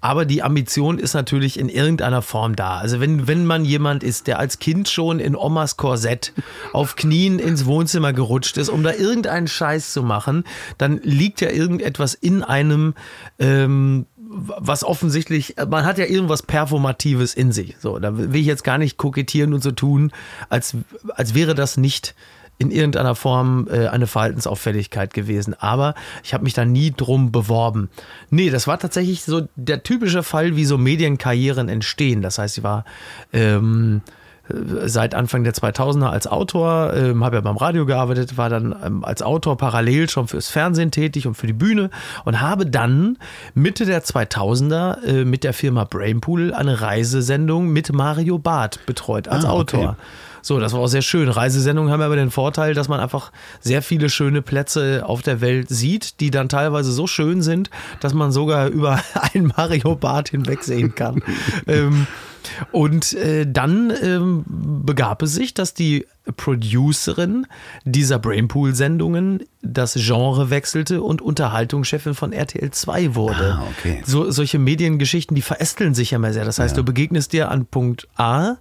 [0.00, 2.78] Aber die Ambition ist natürlich in irgendeiner Form da.
[2.78, 6.32] Also wenn, wenn man jemand ist, der als Kind schon in Omas Korsett
[6.72, 10.44] auf Knien ins Wohnzimmer gerutscht ist, um da irgendeinen Scheiß zu machen,
[10.78, 12.94] dann liegt ja irgendetwas in einem,
[13.38, 17.76] ähm, was offensichtlich, man hat ja irgendwas Performatives in sich.
[17.80, 20.12] So, da will ich jetzt gar nicht kokettieren und so tun,
[20.48, 20.76] als,
[21.14, 22.14] als wäre das nicht
[22.60, 25.54] in irgendeiner Form äh, eine Verhaltensauffälligkeit gewesen.
[25.58, 27.88] Aber ich habe mich da nie drum beworben.
[28.28, 32.20] Nee, das war tatsächlich so der typische Fall, wie so Medienkarrieren entstehen.
[32.20, 32.84] Das heißt, ich war
[33.32, 34.02] ähm,
[34.50, 38.76] äh, seit Anfang der 2000er als Autor, ähm, habe ja beim Radio gearbeitet, war dann
[38.84, 41.88] ähm, als Autor parallel schon fürs Fernsehen tätig und für die Bühne
[42.26, 43.16] und habe dann
[43.54, 49.46] Mitte der 2000er äh, mit der Firma Brainpool eine Reisesendung mit Mario Barth betreut als
[49.46, 49.88] Ah, okay.
[50.42, 51.28] So, das war auch sehr schön.
[51.28, 55.68] Reisesendungen haben aber den Vorteil, dass man einfach sehr viele schöne Plätze auf der Welt
[55.68, 59.00] sieht, die dann teilweise so schön sind, dass man sogar über
[59.34, 61.22] ein Mario Bad hinwegsehen kann.
[61.66, 62.06] ähm,
[62.72, 67.46] und äh, dann ähm, begab es sich, dass die Producerin
[67.84, 73.58] dieser Brainpool-Sendungen das Genre wechselte und Unterhaltungschefin von RTL 2 wurde.
[73.58, 74.02] Ah, okay.
[74.06, 76.46] So, solche Mediengeschichten, die verästeln sich ja mal sehr.
[76.46, 78.56] Das heißt, du begegnest dir an Punkt A,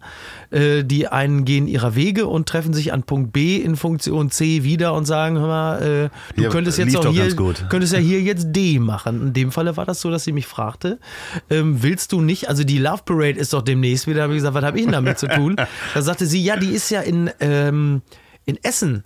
[0.52, 4.64] äh, die einen gehen ihrer Wege und treffen sich an Punkt B in Funktion C
[4.64, 7.34] wieder und sagen, hör mal, äh, du Ja, könntest jetzt auch hier,
[7.70, 9.28] könntest ja hier jetzt D machen.
[9.28, 11.00] In dem Falle war das so, dass sie mich fragte,
[11.50, 14.56] ähm, willst du nicht, also die Love Parade ist doch demnächst wieder, habe ich gesagt,
[14.56, 15.56] was habe ich denn damit zu tun?
[15.94, 17.30] Da sagte sie, ja, die ist ja in,
[17.68, 18.02] ähm,
[18.46, 19.04] in Essen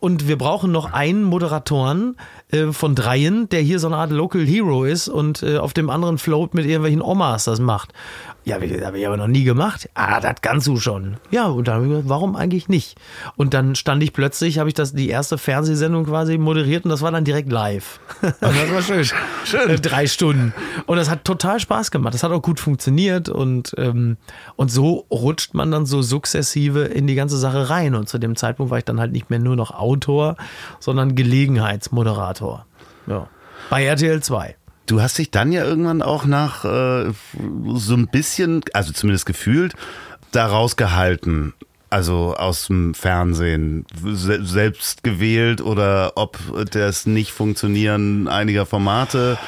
[0.00, 2.16] und wir brauchen noch einen Moderatoren
[2.50, 5.88] äh, von dreien, der hier so eine Art Local Hero ist und äh, auf dem
[5.88, 7.92] anderen Float mit irgendwelchen Omas das macht.
[8.44, 9.88] Ja, das habe ich aber noch nie gemacht.
[9.94, 11.16] Ah, das kannst du schon.
[11.30, 12.98] Ja, und dann habe ich gesagt, warum eigentlich nicht?
[13.36, 17.02] Und dann stand ich plötzlich, habe ich das die erste Fernsehsendung quasi moderiert und das
[17.02, 18.00] war dann direkt live.
[18.20, 19.04] das war schön.
[19.44, 19.70] schön.
[19.70, 20.52] Äh, drei Stunden.
[20.86, 22.14] Und das hat total Spaß gemacht.
[22.14, 24.16] Das hat auch gut funktioniert und, ähm,
[24.56, 27.94] und so rutscht man dann so sukzessive in die ganze Sache rein.
[27.94, 30.36] Und zu dem Zeitpunkt war ich dann halt nicht mehr nur noch Autor,
[30.80, 32.66] sondern Gelegenheitsmoderator.
[33.06, 33.28] Ja.
[33.70, 34.56] Bei RTL 2.
[34.92, 37.12] Du hast dich dann ja irgendwann auch nach äh,
[37.76, 39.72] so ein bisschen, also zumindest gefühlt,
[40.32, 41.54] da rausgehalten.
[41.88, 46.38] Also aus dem Fernsehen se selbst gewählt oder ob
[46.70, 49.38] das Nicht-Funktionieren einiger Formate.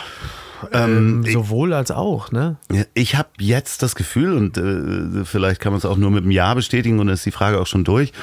[0.72, 2.56] Ähm, sowohl als auch, ne?
[2.94, 6.30] Ich habe jetzt das Gefühl, und äh, vielleicht kann man es auch nur mit einem
[6.30, 8.14] Ja bestätigen und dann ist die Frage auch schon durch,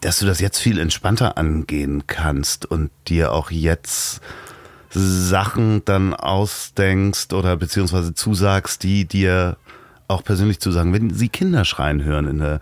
[0.00, 4.20] dass du das jetzt viel entspannter angehen kannst und dir auch jetzt
[4.98, 9.56] Sachen dann ausdenkst oder beziehungsweise zusagst, die dir
[10.08, 10.92] auch persönlich zusagen.
[10.92, 12.60] Wenn sie Kinder schreien hören in der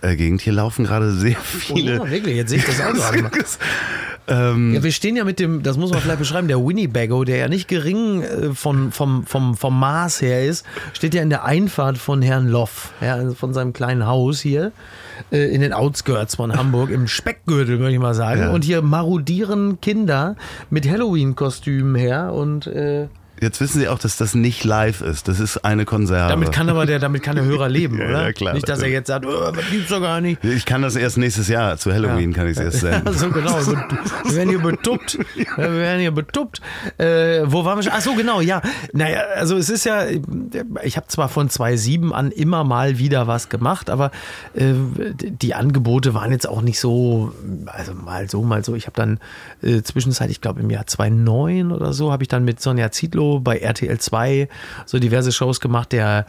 [0.00, 2.00] äh, Gegend, hier laufen gerade sehr viele.
[2.00, 3.30] Oh ja, wirklich, jetzt sehe ich das auch gerade mal.
[4.28, 7.36] ähm, Ja, wir stehen ja mit dem, das muss man vielleicht beschreiben, der Winnebago, der
[7.36, 11.44] ja nicht gering äh, von, vom, vom, vom Maß her ist, steht ja in der
[11.44, 14.72] Einfahrt von Herrn Loff, ja, also von seinem kleinen Haus hier
[15.30, 18.40] äh, in den Outskirts von Hamburg, im Speckgürtel, würde ich mal sagen.
[18.40, 18.50] Ja.
[18.50, 20.36] Und hier marodieren Kinder
[20.70, 23.08] mit Halloween-Kostümen her und äh,
[23.40, 25.26] Jetzt wissen Sie auch, dass das nicht live ist.
[25.28, 26.30] Das ist eine Konserve.
[26.30, 28.22] damit kann aber der, damit kann der Hörer leben, Ja, oder?
[28.22, 28.54] ja, klar.
[28.54, 30.42] Nicht, dass er jetzt sagt, oh, das gibt's doch gar nicht.
[30.44, 31.76] ich kann das erst nächstes Jahr.
[31.76, 33.06] Zu Halloween kann ich es erst senden.
[33.06, 33.58] Ja, so genau.
[33.66, 35.18] Wir werden hier betuppt.
[35.56, 36.60] Wir werden hier betuppt.
[36.98, 37.92] Äh, wo waren wir schon?
[37.94, 38.62] Ach so, genau, ja.
[38.92, 40.04] Naja, also es ist ja,
[40.82, 44.10] ich habe zwar von 2007 an immer mal wieder was gemacht, aber
[44.54, 44.72] äh,
[45.20, 47.32] die Angebote waren jetzt auch nicht so,
[47.66, 48.74] also mal so, mal so.
[48.74, 49.18] Ich habe dann
[49.62, 53.23] äh, zwischenzeitlich, ich glaube im Jahr 2009 oder so, habe ich dann mit Sonja Zietlow
[53.42, 54.48] bei RTL 2
[54.86, 56.26] so diverse Shows gemacht, der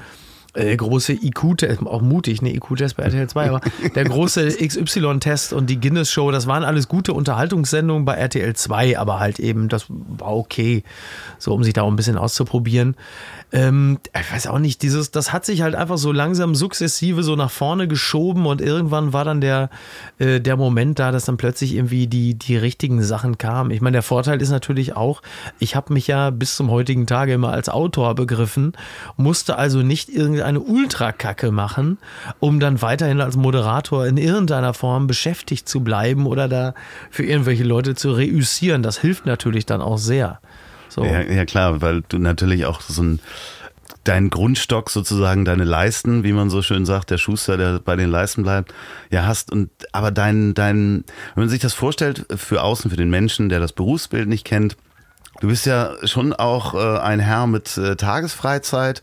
[0.55, 3.61] äh, große IQ-Test, auch mutig, ne, IQ-Test bei RTL 2, aber
[3.93, 9.19] der große XY-Test und die Guinness-Show, das waren alles gute Unterhaltungssendungen bei RTL 2, aber
[9.19, 10.83] halt eben, das war okay,
[11.37, 12.95] so um sich da auch ein bisschen auszuprobieren.
[13.51, 17.35] Ähm, ich weiß auch nicht, dieses, das hat sich halt einfach so langsam sukzessive so
[17.35, 19.69] nach vorne geschoben und irgendwann war dann der,
[20.19, 23.71] äh, der Moment da, dass dann plötzlich irgendwie die, die richtigen Sachen kamen.
[23.71, 25.21] Ich meine, der Vorteil ist natürlich auch,
[25.59, 28.73] ich habe mich ja bis zum heutigen Tage immer als Autor begriffen,
[29.15, 30.09] musste also nicht
[30.45, 31.97] irgendeine Ultrakacke machen,
[32.39, 36.73] um dann weiterhin als Moderator in irgendeiner Form beschäftigt zu bleiben oder da
[37.09, 38.83] für irgendwelche Leute zu reüssieren.
[38.83, 40.39] Das hilft natürlich dann auch sehr.
[40.89, 41.03] So.
[41.03, 43.19] Ja, ja klar, weil du natürlich auch so ein
[44.03, 48.11] dein Grundstock sozusagen, deine Leisten, wie man so schön sagt, der Schuster, der bei den
[48.11, 48.71] Leisten bleibt,
[49.09, 51.03] ja hast und aber dein dein
[51.33, 54.77] wenn man sich das vorstellt für außen für den Menschen, der das Berufsbild nicht kennt,
[55.41, 59.01] du bist ja schon auch äh, ein Herr mit äh, Tagesfreizeit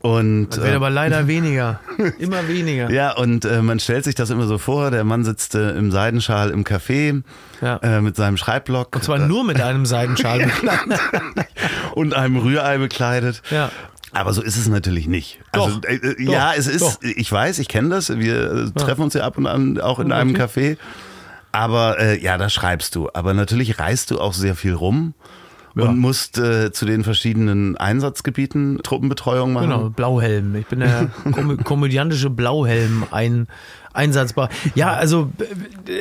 [0.00, 1.80] und Das wird aber leider weniger.
[2.18, 2.90] Immer weniger.
[2.90, 5.90] ja, und äh, man stellt sich das immer so vor, der Mann sitzt äh, im
[5.90, 7.22] Seidenschal im Café
[7.60, 7.76] Ja.
[7.78, 11.00] äh, mit seinem Schreibblock Und zwar nur mit einem Seidenschal bekleidet.
[11.94, 13.42] und einem Rührei bekleidet.
[13.50, 13.70] Ja.
[14.12, 15.38] Aber so ist es natürlich nicht.
[15.52, 16.98] Doch, also, äh, äh, doch, ja, es ist, doch.
[17.02, 18.08] ich weiß, ich kenne das.
[18.16, 20.78] Wir äh, treffen uns ja ab und an auch in einem Café.
[21.52, 23.08] Aber äh, ja, da schreibst du.
[23.12, 25.14] Aber natürlich reist du auch sehr viel rum
[25.74, 29.70] und musst äh, zu den verschiedenen Einsatzgebieten Truppenbetreuung machen.
[29.70, 30.54] Genau, Blauhelm.
[30.56, 33.46] Ich bin der kom komödiantische Blauhelm ein,
[33.92, 34.48] einsatzbar.
[34.74, 35.30] Ja, also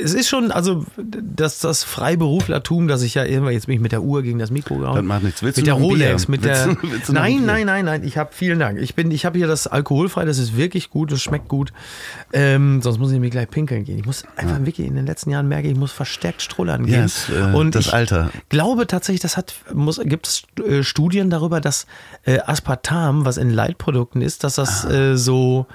[0.03, 3.91] es ist schon, also das, das Freiberuflertum, dass ich ja irgendwann, jetzt bin ich mit
[3.91, 4.95] der Uhr gegen das Mikro gehauen.
[4.95, 5.41] Das macht nichts.
[5.43, 5.73] Willst mit der?
[5.75, 6.73] Rolex, mit Willst der.
[6.75, 8.03] du- willst du nein, nein, nein, nein.
[8.03, 8.79] Ich habe vielen Dank.
[8.79, 10.25] Ich bin, ich habe hier das alkoholfrei.
[10.25, 11.11] Das ist wirklich gut.
[11.11, 11.71] Das schmeckt gut.
[12.33, 13.97] Ähm, sonst muss ich mir gleich pinkeln gehen.
[13.97, 16.95] Ich muss einfach wirklich in den letzten Jahren merke ich, muss verstärkt strullern gehen.
[16.99, 18.29] Ja, es, äh, Und das ich Alter.
[18.49, 21.85] glaube tatsächlich, das hat, muss, gibt es äh, Studien darüber, dass
[22.25, 24.91] äh, Aspartam, was in Leitprodukten ist, dass das Ah.
[24.91, 25.65] äh, so.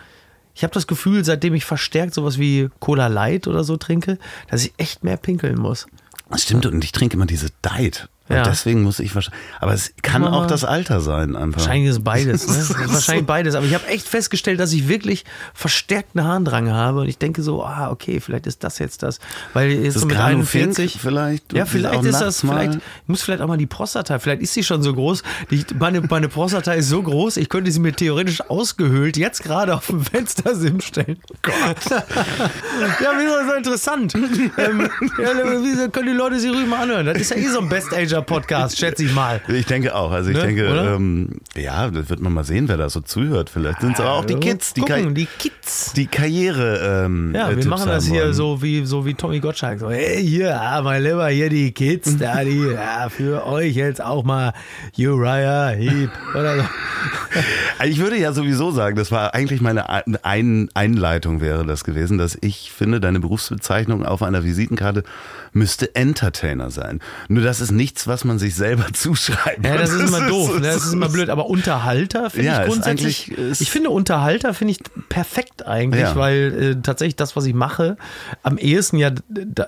[0.55, 4.65] Ich habe das Gefühl, seitdem ich verstärkt sowas wie Cola Light oder so trinke, dass
[4.65, 5.87] ich echt mehr pinkeln muss.
[6.31, 8.09] Das stimmt, und ich trinke immer diese Diet.
[8.29, 8.43] Und Ja.
[8.45, 9.43] deswegen muss ich wahrscheinlich.
[9.61, 11.61] Aber es kann auch das Alter sein, einfach.
[11.61, 12.47] Wahrscheinlich ist es beides.
[12.47, 12.53] Ne?
[12.63, 13.55] Das ist wahrscheinlich beides.
[13.55, 17.01] Aber ich habe echt festgestellt, dass ich wirklich verstärkten Harndrang habe.
[17.01, 19.19] Und ich denke so, ah, okay, vielleicht ist das jetzt das.
[19.53, 20.99] Weil jetzt Ist so das mit Granufink 41.
[21.01, 21.53] vielleicht?
[21.53, 24.63] Ja, vielleicht ist das, vielleicht, ich muss vielleicht auch mal die Prostata, vielleicht ist sie
[24.63, 25.23] schon so groß.
[25.51, 29.75] Die, meine, meine Prostata ist so groß, ich könnte sie mir theoretisch ausgehöhlt jetzt gerade
[29.75, 31.19] auf dem Fenstersim stellen.
[31.43, 31.55] Gott.
[31.91, 34.15] ja, das so interessant?
[34.59, 35.31] ähm, ja,
[35.63, 37.07] wieso können die Leute sie ruhig mal anhören?
[37.07, 37.69] Das ist ja eh so ein
[38.21, 39.41] Best-Ager-Podcast, schätze ich mal.
[39.49, 40.11] Ich denke auch.
[40.13, 43.51] Also ich Ne, denke, ähm, ja, das wird man mal sehen, wer da so zuhört.
[43.51, 45.93] Vielleicht sind es aber auch die Kids, die, Gucken, Ka die Kids.
[45.95, 47.05] die Karriere.
[47.07, 48.35] Ähm, Ja, wir Tipps machen das hier wollen.
[48.35, 49.79] so wie, so wie Tommy Gottschalk.
[49.81, 54.03] So, hey, hier, ah, mein Lieber, hier die Kids, da die, ja, für euch jetzt
[54.03, 54.53] auch mal
[54.99, 56.63] Uriah Heep oder so.
[57.85, 59.89] Ich würde ja sowieso sagen, das war eigentlich meine
[60.25, 65.03] Ein Einleitung wäre das gewesen, dass ich finde, deine Berufsbezeichnung auf einer Visitenkarte
[65.53, 67.01] müsste Entertainer sein.
[67.29, 69.65] Nur das ist nichts, was man sich selber zuschreibt.
[69.65, 70.61] Ja, das ist immer doof, ne?
[70.63, 71.29] das ist immer blöd.
[71.31, 73.33] Aber Unterhalter finde Ja, ich grundsätzlich.
[73.61, 76.17] ich finde Unterhalter finde ich perfekt eigentlich, Ja.
[76.17, 77.97] weil äh, tatsächlich das, was ich mache,
[78.43, 79.11] am ehesten ja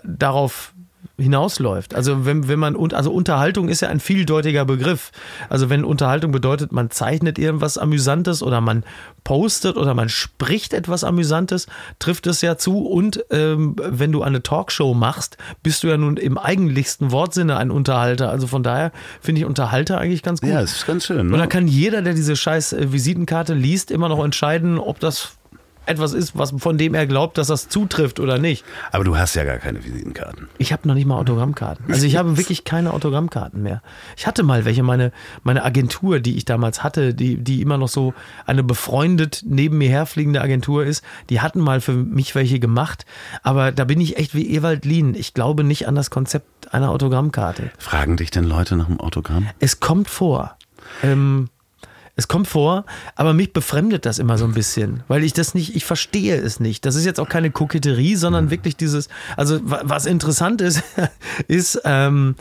[0.02, 0.72] darauf
[1.16, 1.94] hinausläuft.
[1.94, 5.12] Also wenn, wenn man, und- also Unterhaltung ist ja ein vieldeutiger Begriff.
[5.48, 8.84] Also wenn Unterhaltung bedeutet, man zeichnet irgendwas Amüsantes oder man
[9.22, 11.66] postet oder man spricht etwas Amüsantes,
[11.98, 12.78] trifft es ja zu.
[12.86, 17.70] Und ähm, wenn du eine Talkshow machst, bist du ja nun im eigentlichsten Wortsinne ein
[17.70, 18.30] Unterhalter.
[18.30, 20.50] Also von daher finde ich Unterhalter eigentlich ganz gut.
[20.50, 21.20] Ja, es ist ganz schön.
[21.20, 21.38] Und Ne?
[21.38, 25.36] dann kann jeder, der diese scheiß äh, Visitenkarte liest, immer noch entscheiden, ob das
[25.86, 28.64] etwas ist, was von dem er glaubt, dass das zutrifft oder nicht.
[28.92, 30.48] Aber du hast ja gar keine Visitenkarten.
[30.58, 31.86] Ich habe noch nicht mal Autogrammkarten.
[31.88, 33.82] Also ich habe wirklich keine Autogrammkarten mehr.
[34.16, 37.88] Ich hatte mal welche, meine, meine Agentur, die ich damals hatte, die, die immer noch
[37.88, 38.14] so
[38.46, 43.04] eine befreundet neben mir herfliegende Agentur ist, die hatten mal für mich welche gemacht.
[43.42, 45.14] Aber da bin ich echt wie Ewald Lien.
[45.14, 47.70] Ich glaube nicht an das Konzept einer Autogrammkarte.
[47.78, 49.48] Fragen dich denn Leute nach dem Autogramm?
[49.58, 50.56] Es kommt vor.
[51.02, 51.48] Ähm,
[52.16, 52.84] es kommt vor,
[53.16, 56.60] aber mich befremdet das immer so ein bisschen, weil ich das nicht, ich verstehe es
[56.60, 56.84] nicht.
[56.86, 60.82] Das ist jetzt auch keine Koketterie, sondern wirklich dieses, also wa- was interessant ist,
[61.48, 62.36] ist, ähm,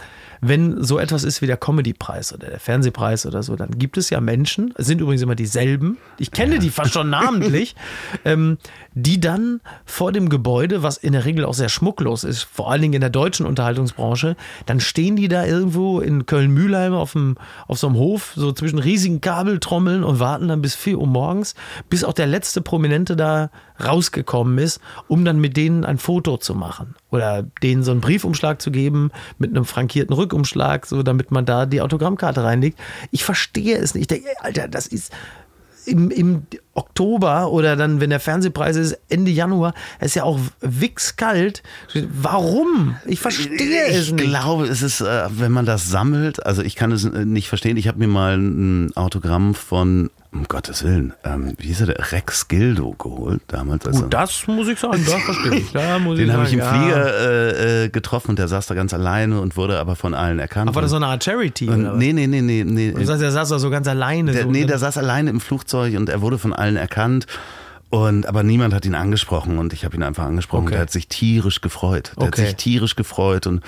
[0.45, 4.09] wenn so etwas ist wie der Comedy-Preis oder der Fernsehpreis oder so, dann gibt es
[4.09, 7.75] ja Menschen, es sind übrigens immer dieselben, ich kenne die fast schon namentlich,
[8.25, 8.57] ähm,
[8.93, 12.81] die dann vor dem Gebäude, was in der Regel auch sehr schmucklos ist, vor allen
[12.81, 17.79] Dingen in der deutschen Unterhaltungsbranche, dann stehen die da irgendwo in Köln-Mühlheim auf, dem, auf
[17.79, 21.55] so einem Hof, so zwischen riesigen Kabeltrommeln und warten dann bis 4 Uhr morgens,
[21.89, 23.49] bis auch der letzte Prominente da
[23.83, 26.95] rausgekommen ist, um dann mit denen ein Foto zu machen.
[27.11, 31.65] Oder denen so einen Briefumschlag zu geben mit einem frankierten Rückumschlag, so damit man da
[31.65, 32.79] die Autogrammkarte reinlegt.
[33.11, 34.11] Ich verstehe es nicht.
[34.11, 35.11] Ich denke, Alter, das ist
[35.85, 36.43] im, im
[36.75, 41.61] Oktober oder dann, wenn der Fernsehpreis ist, Ende Januar, es ist ja auch wichskalt.
[42.09, 42.95] Warum?
[43.05, 44.25] Ich verstehe es Ich nicht.
[44.25, 47.77] glaube, es ist, äh, wenn man das sammelt, also ich kann es äh, nicht verstehen.
[47.77, 52.11] Ich habe mir mal ein Autogramm von, um Gottes Willen, ähm, wie hieß er, der
[52.11, 53.85] Rex Gildo geholt damals.
[53.85, 55.71] Als Gut, das muss ich sagen, das verstehe ich.
[55.71, 56.73] Da muss den habe ich im ja.
[56.73, 60.39] Flieger äh, äh, getroffen und der saß da ganz alleine und wurde aber von allen
[60.39, 60.67] erkannt.
[60.69, 61.69] Aber war das so eine Art Charity?
[61.69, 62.91] und, oder nee, nee, nee, nee, nee.
[62.91, 64.31] Du sagst, er saß da so ganz alleine.
[64.31, 64.65] Der, so, nee, ne?
[64.65, 67.27] der saß alleine im Flugzeug und er wurde von allen erkannt.
[67.89, 70.63] Und, aber niemand hat ihn angesprochen und ich habe ihn einfach angesprochen.
[70.63, 70.71] Okay.
[70.73, 72.13] Der hat sich tierisch gefreut.
[72.17, 72.41] Der Okay.
[72.41, 73.61] hat sich tierisch gefreut und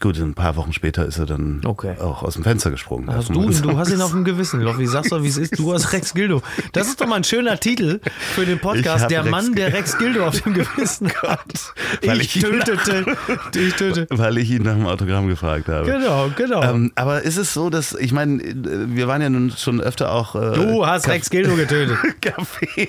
[0.00, 1.96] gut, ein paar Wochen später ist er dann Okay.
[2.00, 3.12] auch aus dem Fenster gesprungen.
[3.12, 4.86] Hast du, du hast ihn auf dem Gewissen, Loffi.
[4.86, 5.58] Sag's doch, wie es ist.
[5.58, 6.42] Du hast Rex Gildo.
[6.72, 8.00] Das ist doch mal ein schöner Titel
[8.34, 9.10] für den Podcast.
[9.10, 9.72] Der Rex Mann, der.
[9.72, 11.72] Rex Gildo auf dem Gewissen hat.
[12.04, 13.16] Weil Ich ich tötete.
[13.54, 14.06] Ich tötete.
[14.10, 15.86] Weil ich ihn nach dem Autogramm gefragt habe.
[15.86, 16.62] Genau, genau.
[16.62, 20.34] Ähm, aber ist es so, dass, ich meine, wir waren ja nun schon öfter auch
[20.34, 21.96] äh, du hast Kaff- Rex Gildo getötet.
[22.20, 22.88] Kaffee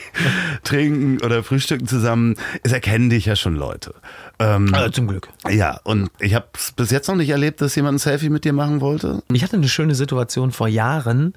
[0.63, 2.35] trinken oder frühstücken zusammen.
[2.63, 3.93] Es erkennen dich ja schon Leute.
[4.39, 5.29] Ähm, Also zum Glück.
[5.49, 8.43] Ja, und ich habe es bis jetzt noch nicht erlebt, dass jemand ein Selfie mit
[8.45, 9.21] dir machen wollte.
[9.31, 11.33] Ich hatte eine schöne Situation vor Jahren.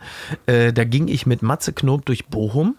[0.46, 2.76] Äh, da ging ich mit Matze Knob durch Bochum.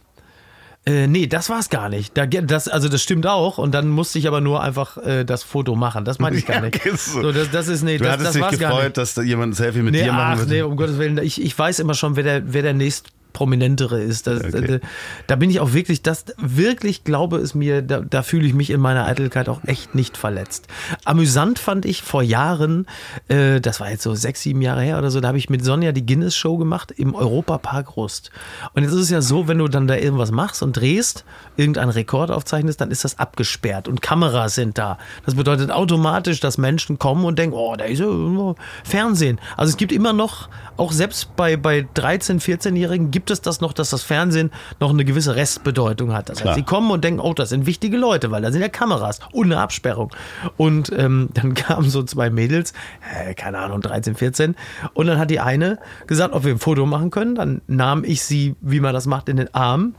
[0.83, 2.17] Äh, nee, das war's gar nicht.
[2.17, 3.59] Da, das, also das stimmt auch.
[3.59, 6.05] Und dann musste ich aber nur einfach äh, das Foto machen.
[6.05, 6.83] Das meine ich gar Ja, nicht.
[6.85, 7.31] ist so.
[7.31, 8.77] Das, das ist nee, Du das, hattest das dich war's gar nicht.
[8.77, 10.51] gefreut, dass da jemand ein Selfie mit Nee, dir machen ach, würde.
[10.51, 11.19] nee, um Gottes Willen.
[11.19, 14.27] Ich, ich weiß immer schon, wer der, wer der nächst prominentere ist.
[14.27, 14.79] Das, Okay.
[14.79, 14.87] da,
[15.27, 18.69] da bin ich auch wirklich, das wirklich glaube es mir, da, da fühle ich mich
[18.69, 20.67] in meiner Eitelkeit auch echt nicht verletzt.
[21.05, 22.87] Amüsant fand ich vor Jahren,
[23.27, 25.63] äh, das war jetzt so sechs, sieben Jahre her oder so, da habe ich mit
[25.63, 28.31] Sonja die Guinness Show gemacht im Europapark Rust.
[28.73, 31.23] Und jetzt ist es ja so, wenn du dann da irgendwas machst und drehst,
[31.57, 34.97] irgendeinen Rekord aufzeichnest, dann ist das abgesperrt und Kameras sind da.
[35.25, 39.39] Das bedeutet automatisch, dass Menschen kommen und denken, oh, da ist ja Fernsehen.
[39.57, 43.61] Also es gibt immer noch, auch selbst bei, bei 13, 14-Jährigen gibt gibt es das
[43.61, 46.29] noch, dass das Fernsehen noch eine gewisse Restbedeutung hat.
[46.29, 48.67] Das heißt, sie kommen und denken, oh, das sind wichtige Leute, weil da sind ja
[48.67, 50.11] Kameras eine Absperrung.
[50.57, 52.73] Und ähm, dann kamen so zwei Mädels,
[53.13, 54.55] äh, keine Ahnung, 13, 14.
[54.95, 57.35] Und dann hat die eine gesagt, ob wir ein Foto machen können.
[57.35, 59.93] Dann nahm ich sie, wie man das macht, in den Arm.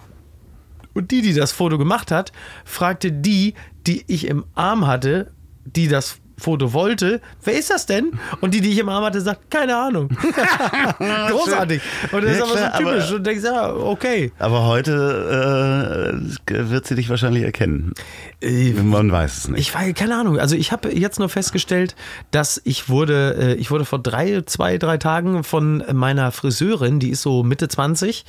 [0.93, 2.33] Und die, die das Foto gemacht hat,
[2.65, 3.55] fragte die,
[3.87, 5.31] die ich im Arm hatte,
[5.65, 8.13] die das Foto wollte, wer ist das denn?
[8.41, 10.09] Und die, die ich im Arm hatte, sagt, keine Ahnung.
[10.99, 11.81] Großartig.
[12.13, 13.05] Und das Ja, ist aber klar, so typisch.
[13.07, 14.33] aber- und denkst, ja, okay.
[14.39, 17.93] Aber heute äh, wird sie dich wahrscheinlich erkennen.
[18.41, 19.61] Äh, Man weiß es nicht.
[19.61, 20.39] Ich weiß, keine Ahnung.
[20.39, 21.95] Also ich habe jetzt nur festgestellt,
[22.31, 27.11] dass ich wurde, äh, ich wurde vor drei, zwei, drei Tagen von meiner Friseurin, die
[27.11, 28.25] ist so Mitte 20,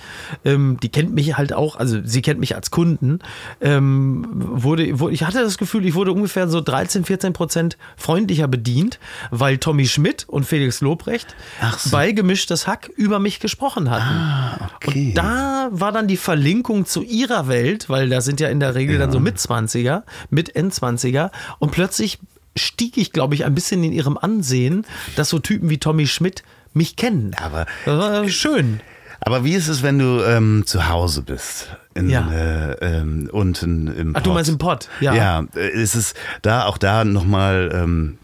[0.45, 3.19] ähm, die kennt mich halt auch, also sie kennt mich als Kunden,
[3.61, 8.47] ähm, wurde, wurde, ich hatte das Gefühl, ich wurde ungefähr so 13, 14 Prozent freundlicher
[8.49, 8.99] bedient,
[9.31, 11.35] weil Tommy Schmidt und Felix Lobrecht
[11.77, 11.89] so.
[11.91, 14.03] bei Gemischtes Hack über mich gesprochen hatten.
[14.03, 15.07] Ah, okay.
[15.09, 18.75] Und da war dann die Verlinkung zu ihrer Welt, weil da sind ja in der
[18.75, 22.19] Regel dann so Mitzwanziger, mit Endzwanziger und plötzlich
[22.57, 24.85] stieg ich, glaube ich, ein bisschen in ihrem Ansehen,
[25.15, 26.43] dass so Typen wie Tommy Schmidt
[26.73, 27.33] mich kennen.
[27.41, 28.81] Aber- das war schön.
[29.25, 31.75] Aber wie ist es, wenn du ähm, zu Hause bist?
[31.93, 32.29] In, Ja.
[32.31, 34.89] äh, ähm, unten im Ach, du meinst im Pott?
[34.99, 35.13] Ja.
[35.13, 38.17] Ja, äh, ist es da auch da nochmal, ähm,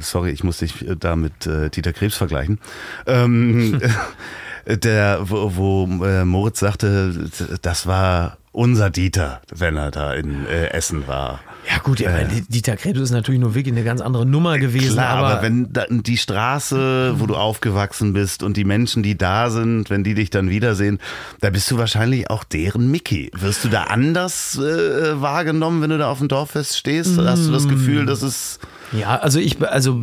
[0.00, 2.58] sorry, ich muss dich äh, da mit äh, Dieter Krebs vergleichen.
[3.06, 3.80] Ähm,
[4.66, 7.30] der, wo, wo äh, Moritz sagte,
[7.62, 11.40] das war unser Dieter, wenn er da in äh, Essen war.
[11.68, 14.94] Ja gut, ja, weil Dieter Krebs ist natürlich nur wirklich eine ganz andere Nummer gewesen.
[14.94, 15.68] Klar, aber, aber, wenn
[16.02, 20.30] die Straße, wo du aufgewachsen bist und die Menschen, die da sind, wenn die dich
[20.30, 20.98] dann wiedersehen,
[21.40, 23.30] da bist du wahrscheinlich auch deren Mickey.
[23.38, 27.18] Wirst du da anders äh, wahrgenommen, wenn du da auf dem Dorffest stehst?
[27.18, 28.58] Hast du das Gefühl, dass es
[28.92, 30.00] Ja, also ich, also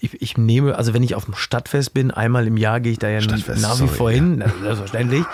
[0.00, 2.98] ich, ich nehme, also wenn ich auf dem Stadtfest bin, einmal im Jahr gehe ich
[2.98, 5.24] da ja Stadtfest, nach wie sorry, vor hin, selbstverständlich,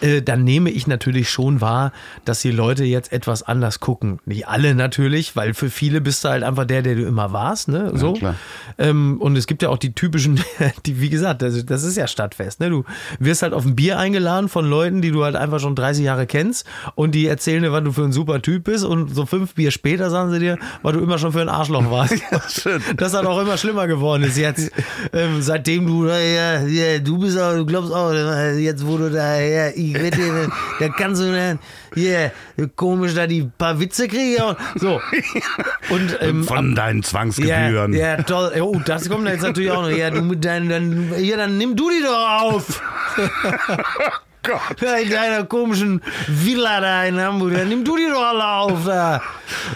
[0.00, 1.92] äh, dann nehme ich natürlich schon wahr,
[2.24, 4.20] dass die Leute jetzt etwas anders gucken.
[4.26, 7.68] Nicht alle natürlich, weil für viele bist du halt einfach der, der du immer warst,
[7.68, 7.90] ne?
[7.94, 8.12] So.
[8.14, 8.36] klar.
[8.78, 10.40] Ähm, und es gibt ja auch die typischen,
[10.86, 12.70] die, wie gesagt, das, das ist ja Stadtfest, ne?
[12.70, 12.84] Du
[13.18, 16.26] wirst halt auf ein Bier eingeladen von Leuten, die du halt einfach schon 30 Jahre
[16.26, 19.54] kennst und die erzählen dir, was du für ein super Typ bist und so fünf
[19.54, 22.19] Bier später sagen sie dir, weil du immer schon für ein Arschloch warst.
[22.48, 22.82] schön.
[22.96, 24.70] Das hat auch immer schlimmer geworden ist jetzt.
[25.12, 29.10] Ähm, seitdem du, ja, ja, du bist auch, du glaubst auch, äh, jetzt wo du
[29.10, 31.58] da, ja, ich wette, da kannst du dann,
[31.94, 32.30] ja,
[32.76, 34.42] komisch da die paar Witze kriegen.
[34.42, 35.00] und So.
[35.90, 37.92] Und, ähm, von deinen ja, Zwangsgebühren?
[37.92, 38.52] ja, toll.
[38.60, 39.90] Oh, das kommt jetzt natürlich auch noch.
[39.90, 42.82] Ja, du mit deinen, dann, ja, dann nimm du die doch auf.
[44.46, 48.84] Ja, in deiner komischen Villa da in Hamburg, dann nimm du die doch alle auf
[48.86, 49.22] da.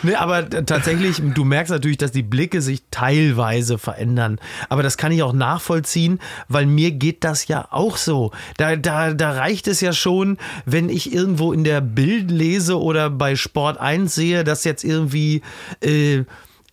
[0.02, 4.40] Nee, aber tatsächlich, du merkst natürlich, dass die Blicke sich teilweise verändern.
[4.70, 8.32] Aber das kann ich auch nachvollziehen, weil mir geht das ja auch so.
[8.56, 13.10] Da, da, da reicht es ja schon, wenn ich irgendwo in der Bild lese oder
[13.10, 15.42] bei Sport 1 sehe, dass jetzt irgendwie
[15.80, 16.24] äh,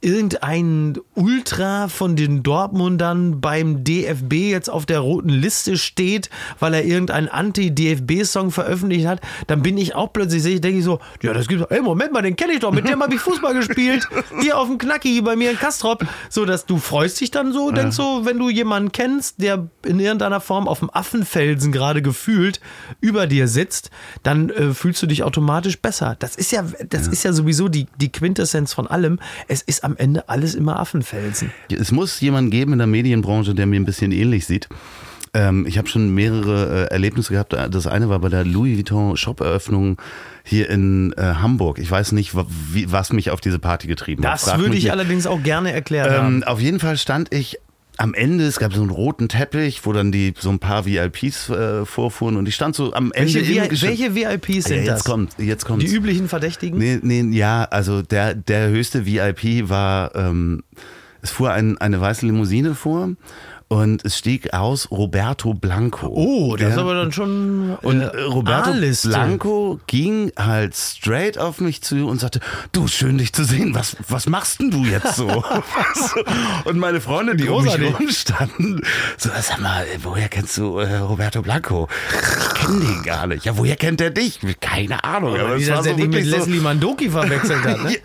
[0.01, 6.29] irgendein Ultra von den Dortmundern beim DFB jetzt auf der roten Liste steht,
[6.59, 10.83] weil er irgendeinen Anti-DFB-Song veröffentlicht hat, dann bin ich auch plötzlich, sehe ich, denke ich
[10.83, 13.21] so, ja, das gibt's, ey, Moment mal, den kenne ich doch, mit dem habe ich
[13.21, 14.07] Fußball gespielt,
[14.41, 17.71] hier auf dem Knacki bei mir in Kastrop, so, dass du freust dich dann so,
[17.71, 22.59] denkst so, wenn du jemanden kennst, der in irgendeiner Form auf dem Affenfelsen gerade gefühlt
[23.01, 23.91] über dir sitzt,
[24.23, 26.15] dann äh, fühlst du dich automatisch besser.
[26.19, 29.19] Das ist ja, das ist ja sowieso die, die Quintessenz von allem.
[29.47, 31.51] Es ist am Ende alles immer Affenfelsen.
[31.71, 34.67] Es muss jemanden geben in der Medienbranche, der mir ein bisschen ähnlich sieht.
[35.33, 37.53] Ähm, ich habe schon mehrere äh, Erlebnisse gehabt.
[37.53, 39.97] Das eine war bei der Louis Vuitton Shop-Eröffnung
[40.43, 41.79] hier in äh, Hamburg.
[41.79, 44.33] Ich weiß nicht, was mich auf diese Party getrieben hat.
[44.33, 46.37] Das würde ich allerdings auch gerne erklärt haben.
[46.37, 47.59] Ähm, auf jeden Fall stand ich
[48.01, 51.49] am Ende, es gab so einen roten Teppich, wo dann die so ein paar VIPs
[51.49, 55.03] äh, vorfuhren und ich stand so am Ende Welche, welche VIPs sind ja, jetzt das?
[55.03, 55.83] kommt, jetzt kommt.
[55.83, 56.79] Die üblichen Verdächtigen?
[56.79, 60.63] Nee, nee, ja, also der, der höchste VIP war, ähm,
[61.21, 63.11] es fuhr ein, eine weiße Limousine vor
[63.71, 66.07] und es stieg aus Roberto Blanco.
[66.07, 69.07] Oh, das ist aber dann schon und äh, äh, Roberto A-Liste.
[69.07, 72.41] Blanco ging halt straight auf mich zu und sagte,
[72.73, 75.27] du, schön dich zu sehen, was, was machst denn du jetzt so?
[76.65, 77.99] Und meine Freunde, die um mich Großartig.
[77.99, 78.81] rumstanden,
[79.17, 81.87] so, sag mal, woher kennst du äh, Roberto Blanco?
[82.11, 83.45] Ich kenne den gar nicht.
[83.45, 84.39] Ja, woher kennt er dich?
[84.59, 85.35] Keine Ahnung.
[85.39, 87.71] aber Wie das so die mit so- Leslie Mandoki verwechselt hat.
[87.81, 87.97] Ne?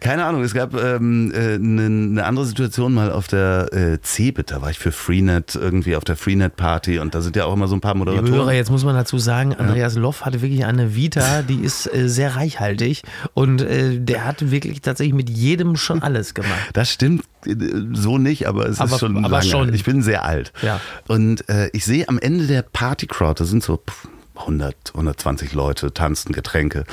[0.00, 4.50] keine Ahnung, es gab ähm, äh, eine ne andere Situation mal auf der äh, CeBIT,
[4.50, 7.66] da war ich für Freenet irgendwie auf der Freenet-Party und da sind ja auch immer
[7.66, 8.32] so ein paar Liebe Moderatoren.
[8.34, 12.08] Hörer, jetzt muss man dazu sagen, Andreas Loff hatte wirklich eine Vita, die ist äh,
[12.08, 13.02] sehr reichhaltig
[13.34, 16.70] und äh, der hat wirklich tatsächlich mit jedem schon alles gemacht.
[16.74, 17.54] Das stimmt äh,
[17.92, 19.50] so nicht, aber es Aber- ist schon aber lange.
[19.50, 19.74] schon.
[19.74, 20.52] Ich bin sehr alt.
[20.62, 20.80] Ja.
[21.08, 24.06] Und äh, ich sehe am Ende der Party-Crowd, da sind so pff,
[24.36, 26.84] 100, 120 Leute, tanzen, Getränke,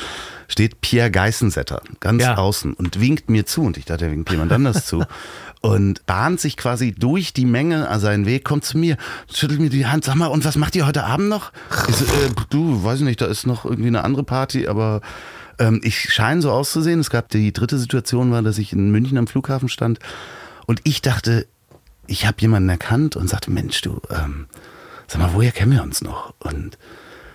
[0.48, 2.38] steht Pierre Geissensetter ganz Ja.
[2.38, 3.64] außen und winkt mir zu.
[3.64, 5.04] Und ich dachte, er winkt jemand anders zu.
[5.62, 8.95] Und bahnt sich quasi durch die Menge an seinen Weg, kommt zu mir,
[9.34, 11.52] schüttelt mir die Hand, sag mal, und was macht ihr heute Abend noch?
[11.89, 15.02] So, äh, du, weiß ich nicht, da ist noch irgendwie eine andere Party, aber
[15.58, 17.00] ähm, ich scheine so auszusehen.
[17.00, 19.98] Es gab die dritte Situation, war, dass ich in München am Flughafen stand
[20.68, 21.48] und ich dachte,
[22.06, 24.45] ich habe jemanden erkannt und sagte, Mensch, du, ähm,
[25.08, 26.36] sag mal, woher kennen wir uns noch?
[26.39, 26.78] Und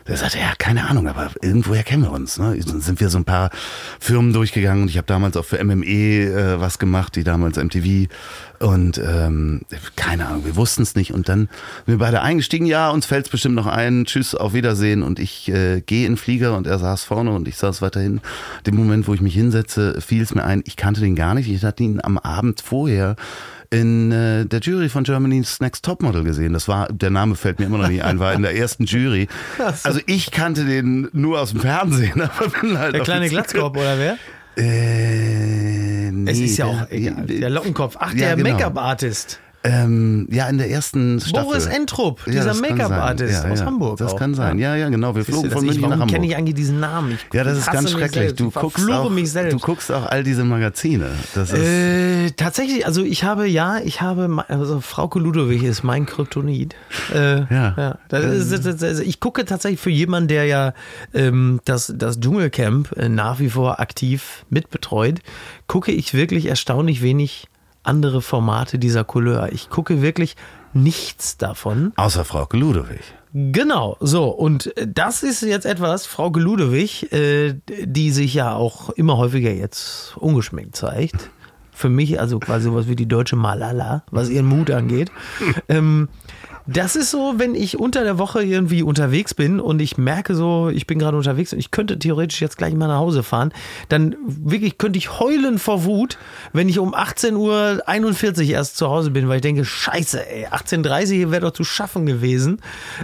[0.07, 2.39] der sagte, ja, keine Ahnung, aber irgendwoher kennen wir uns.
[2.39, 2.59] Ne?
[2.67, 3.51] Dann sind wir so ein paar
[4.01, 4.83] Firmen durchgegangen.
[4.83, 8.09] Und ich habe damals auch für MME äh, was gemacht, die damals MTV
[8.63, 9.63] und ähm,
[9.97, 11.13] keine Ahnung, wir wussten es nicht.
[11.13, 11.49] Und dann
[11.85, 15.03] sind wir beide eingestiegen, ja, uns fällt es bestimmt noch ein, tschüss, auf Wiedersehen.
[15.03, 16.57] Und ich äh, gehe in den Flieger.
[16.57, 18.21] Und er saß vorne und ich saß weiterhin.
[18.67, 21.51] Dem Moment, wo ich mich hinsetze, fiel es mir ein, ich kannte den gar nicht,
[21.51, 23.17] ich hatte ihn am Abend vorher
[23.73, 26.53] in äh, der Jury von Germany's Next Topmodel gesehen.
[26.53, 29.29] Das war, der Name fällt mir immer noch nicht ein, war in der ersten Jury.
[29.83, 33.99] Also ich kannte den nur aus dem Fernsehen, aber bin halt Der kleine Glatzkopf, oder
[33.99, 34.18] wer?
[34.57, 37.31] Äh, nee, Es ist ja der- auch egal.
[37.31, 37.97] ja, Der Lockenkopf.
[37.99, 38.51] Ach, Ja, der genau.
[38.51, 39.41] Make-up-Artist.
[39.65, 41.45] Ähm, ja, in der ersten Staffel.
[41.45, 43.45] Boris Entrup, Ja, dieser kann Make-up-Artist.
[43.45, 43.67] Ja, aus ja.
[43.67, 43.97] Hamburg.
[43.99, 44.19] Das auch.
[44.19, 44.59] kann sein.
[44.59, 45.15] Ja, ja, genau.
[45.15, 46.31] Wir flogen von ich, München nach warum kenne Hamburg.
[46.31, 47.13] ich eigentlich diesen Namen?
[47.13, 48.35] Ich, Ja, das ist ganz schrecklich.
[48.35, 49.53] Du ich guckst, auch, mich selbst.
[49.55, 51.11] du guckst auch all diese Magazine.
[51.35, 56.07] Das ist, Äh, tatsächlich, also ich habe, ja, ich habe, also Frauke Ludowig ist mein
[56.07, 56.75] Kryptonit.
[57.15, 57.99] Äh, Ja.
[58.09, 60.75] Das ist, das also ich gucke tatsächlich für jemanden, der ja
[61.15, 65.21] ähm, das, das Dschungelcamp äh, nach wie vor aktiv mitbetreut,
[65.69, 67.47] gucke ich wirklich erstaunlich wenig
[67.83, 69.51] andere Formate dieser Couleur.
[69.53, 70.37] Ich gucke wirklich
[70.72, 71.93] nichts davon.
[71.97, 73.03] außer Frau Ludowig.
[73.35, 74.28] Genau, so.
[74.28, 79.53] Und äh, das ist jetzt etwas, Frau Ludewig, äh, die sich ja auch immer häufiger
[79.53, 81.30] jetzt ungeschminkt zeigt.
[81.74, 85.11] Für mich also quasi sowas wie die deutsche Malala, was ihren Mut angeht.
[85.68, 86.09] ähm,
[86.67, 90.69] das ist so, wenn ich unter der Woche irgendwie unterwegs bin und ich merke so,
[90.69, 93.53] ich bin gerade unterwegs und ich könnte theoretisch jetzt gleich mal nach Hause fahren,
[93.89, 96.19] dann wirklich könnte ich heulen vor Wut,
[96.53, 101.25] wenn ich um 18.41 Uhr erst zu Hause bin, weil ich denke, scheiße, ey, 18.30
[101.25, 102.61] Uhr wäre doch zu schaffen gewesen.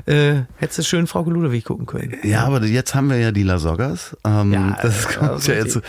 [0.06, 2.14] Äh, hättest du schön Frau Ludewig gucken können.
[2.22, 4.16] Ja, aber jetzt haben wir ja die Lasoggas.
[4.24, 5.80] Ähm, Ja, das kommt ja jetzt.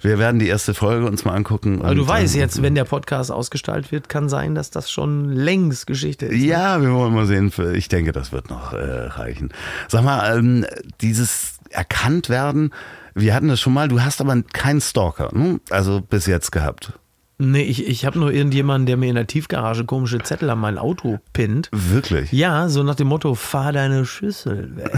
[0.00, 1.82] Wir werden die erste Folge uns mal angucken.
[1.82, 5.30] Aber du weißt ähm, jetzt, wenn der Podcast ausgestaltet wird, kann sein, dass das schon
[5.30, 6.42] längst Geschichte ist.
[6.42, 7.50] Ja, wir wollen mal sehen.
[7.50, 9.50] Für- Ich denke, das wird noch äh, reichen.
[9.88, 10.66] Sag mal, ähm,
[11.00, 12.72] dieses erkannt werden,
[13.14, 15.60] wir hatten das schon mal, du hast aber keinen Stalker, ne?
[15.70, 16.98] also bis jetzt gehabt.
[17.40, 20.76] Nee, ich, ich habe nur irgendjemanden, der mir in der Tiefgarage komische Zettel an mein
[20.76, 21.68] Auto pinnt.
[21.72, 22.32] Wirklich?
[22.32, 24.90] Ja, so nach dem Motto, fahr deine Schüssel weg.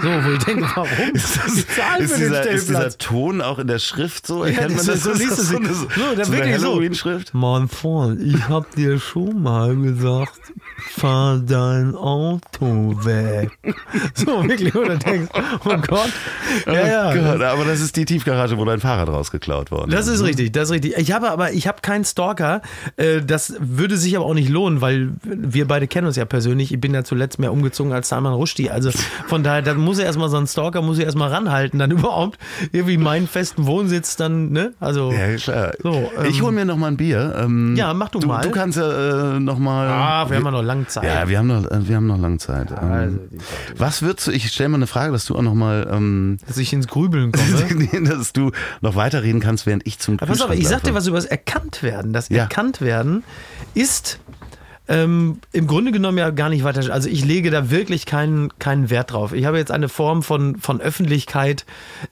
[0.00, 0.88] So, wo ich denke, warum?
[1.14, 1.54] Ist, das,
[2.00, 2.98] ist, dieser, ist dieser.
[2.98, 4.44] Ton auch in der Schrift so?
[4.44, 4.96] Ja, Erkennt man das das?
[4.96, 6.66] ist so, Ist das es so eine, So, dann so wirklich so.
[6.68, 7.34] Halloween-Schrift?
[7.34, 10.40] Mein Freund, ich hab dir schon mal gesagt,
[10.96, 13.50] fahr dein Auto weg.
[14.14, 15.30] So, wirklich, oder denkst,
[15.64, 16.12] oh Gott.
[16.66, 17.32] Ja, ja.
[17.32, 20.28] Gott, aber das ist die Tiefgarage, wo dein Fahrrad rausgeklaut worden Das ist ne?
[20.28, 20.96] richtig, das ist richtig.
[20.98, 22.62] Ich habe aber, ich habe keinen Stalker.
[22.96, 26.72] Äh, Das würde sich aber auch nicht lohnen, weil wir beide kennen uns ja persönlich.
[26.72, 28.70] Ich bin ja zuletzt mehr umgezogen als Salman Rushdie.
[28.70, 28.90] Also
[29.26, 32.38] von daher, da muss er erstmal so ein Stalker, muss er erstmal ranhalten, dann überhaupt
[32.72, 34.72] irgendwie meinen festen Wohnsitz dann, ne?
[34.80, 35.12] Also.
[35.12, 35.72] Ja, klar.
[35.82, 37.34] So, ähm, ich hole mir noch mal ein Bier.
[37.38, 38.42] Ähm, Ja, mach du mal.
[38.42, 39.88] Du kannst ja äh, noch mal.
[39.88, 41.04] Ah, wir haben ja noch lange Zeit.
[41.04, 42.70] Ja, wir haben noch, äh, wir haben noch lange Zeit.
[42.70, 43.18] Ähm, Also,
[43.76, 46.56] was würdest du, ich stelle mal eine Frage, dass du auch noch mal, ähm, Dass
[46.58, 47.44] ich ins Grübeln komme.
[48.08, 48.50] dass du
[48.80, 51.16] noch weiterreden kannst, während ich zum Aber pass auf, ich Kühlschrank sag dir was über
[51.16, 51.26] das
[51.64, 52.12] Erkanntwerden.
[52.12, 52.42] Das Ja.
[52.42, 53.24] Erkanntwerden
[53.74, 54.18] ist
[54.86, 56.92] ähm, im Grunde genommen ja gar nicht weiter.
[56.92, 59.32] Also ich lege da wirklich keinen, keinen Wert drauf.
[59.32, 61.64] Ich habe jetzt eine Form von, von Öffentlichkeit,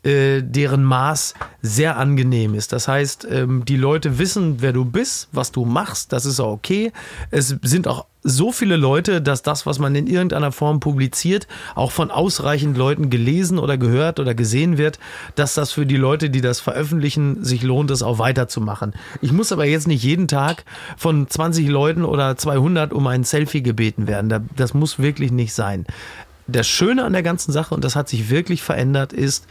[0.05, 2.73] äh, deren Maß sehr angenehm ist.
[2.73, 6.13] Das heißt, ähm, die Leute wissen, wer du bist, was du machst.
[6.13, 6.93] Das ist auch okay.
[7.31, 11.91] Es sind auch so viele Leute, dass das, was man in irgendeiner Form publiziert, auch
[11.91, 14.99] von ausreichend Leuten gelesen oder gehört oder gesehen wird,
[15.35, 18.93] dass das für die Leute, die das veröffentlichen, sich lohnt, es auch weiterzumachen.
[19.21, 20.65] Ich muss aber jetzt nicht jeden Tag
[20.97, 24.29] von 20 Leuten oder 200 um ein Selfie gebeten werden.
[24.29, 25.85] Da- Das muss wirklich nicht sein.
[26.47, 29.47] Das Schöne an der ganzen Sache, und das hat sich wirklich verändert, ist,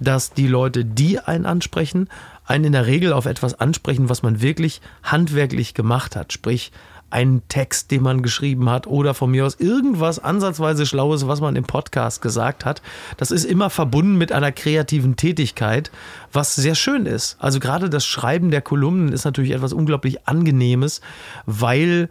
[0.00, 2.08] dass die Leute, die einen ansprechen,
[2.46, 6.32] einen in der Regel auf etwas ansprechen, was man wirklich handwerklich gemacht hat.
[6.32, 6.72] Sprich,
[7.10, 11.54] einen Text, den man geschrieben hat oder von mir aus irgendwas ansatzweise Schlaues, was man
[11.56, 12.82] im Podcast gesagt hat.
[13.16, 15.90] Das ist immer verbunden mit einer kreativen Tätigkeit,
[16.32, 17.36] was sehr schön ist.
[17.38, 21.00] Also gerade das Schreiben der Kolumnen ist natürlich etwas unglaublich Angenehmes,
[21.46, 22.08] weil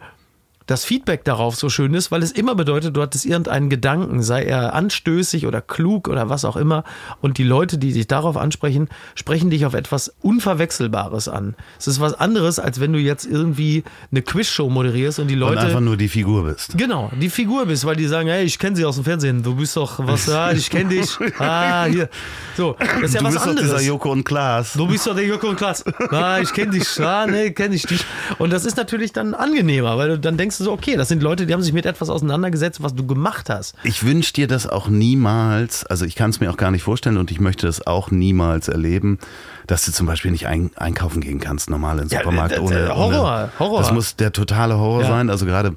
[0.66, 4.44] das Feedback darauf so schön ist, weil es immer bedeutet, du hattest irgendeinen Gedanken, sei
[4.44, 6.84] er anstößig oder klug oder was auch immer.
[7.20, 11.54] Und die Leute, die dich darauf ansprechen, sprechen dich auf etwas Unverwechselbares an.
[11.78, 15.58] Es ist was anderes, als wenn du jetzt irgendwie eine Quizshow moderierst und die Leute.
[15.58, 16.78] Und einfach nur die Figur bist.
[16.78, 19.54] Genau, die Figur bist, weil die sagen, hey, ich kenne sie aus dem Fernsehen, du
[19.54, 21.10] bist doch was, ah, ich kenne dich.
[21.38, 22.08] Ah, hier.
[22.56, 23.68] So, das ist ja du was bist anderes.
[23.68, 24.72] Doch dieser Joko und Klaas.
[24.72, 25.84] Du bist doch der Joko und Klaas.
[26.10, 27.00] Ah, ich kenne dich.
[27.00, 28.04] Ah, nee, kenne ich dich.
[28.38, 31.22] Und das ist natürlich dann angenehmer, weil du dann denkst du so, okay, das sind
[31.22, 33.74] Leute, die haben sich mit etwas auseinandergesetzt, was du gemacht hast.
[33.84, 37.16] Ich wünsche dir das auch niemals, also ich kann es mir auch gar nicht vorstellen
[37.16, 39.18] und ich möchte das auch niemals erleben,
[39.66, 43.22] dass du zum Beispiel nicht ein, einkaufen gehen kannst, normal im Supermarkt Ja, ohne, Horror,
[43.22, 43.50] ohne.
[43.58, 43.78] Horror.
[43.80, 45.08] Das muss der totale Horror Ja.
[45.08, 45.30] sein.
[45.30, 45.74] Also gerade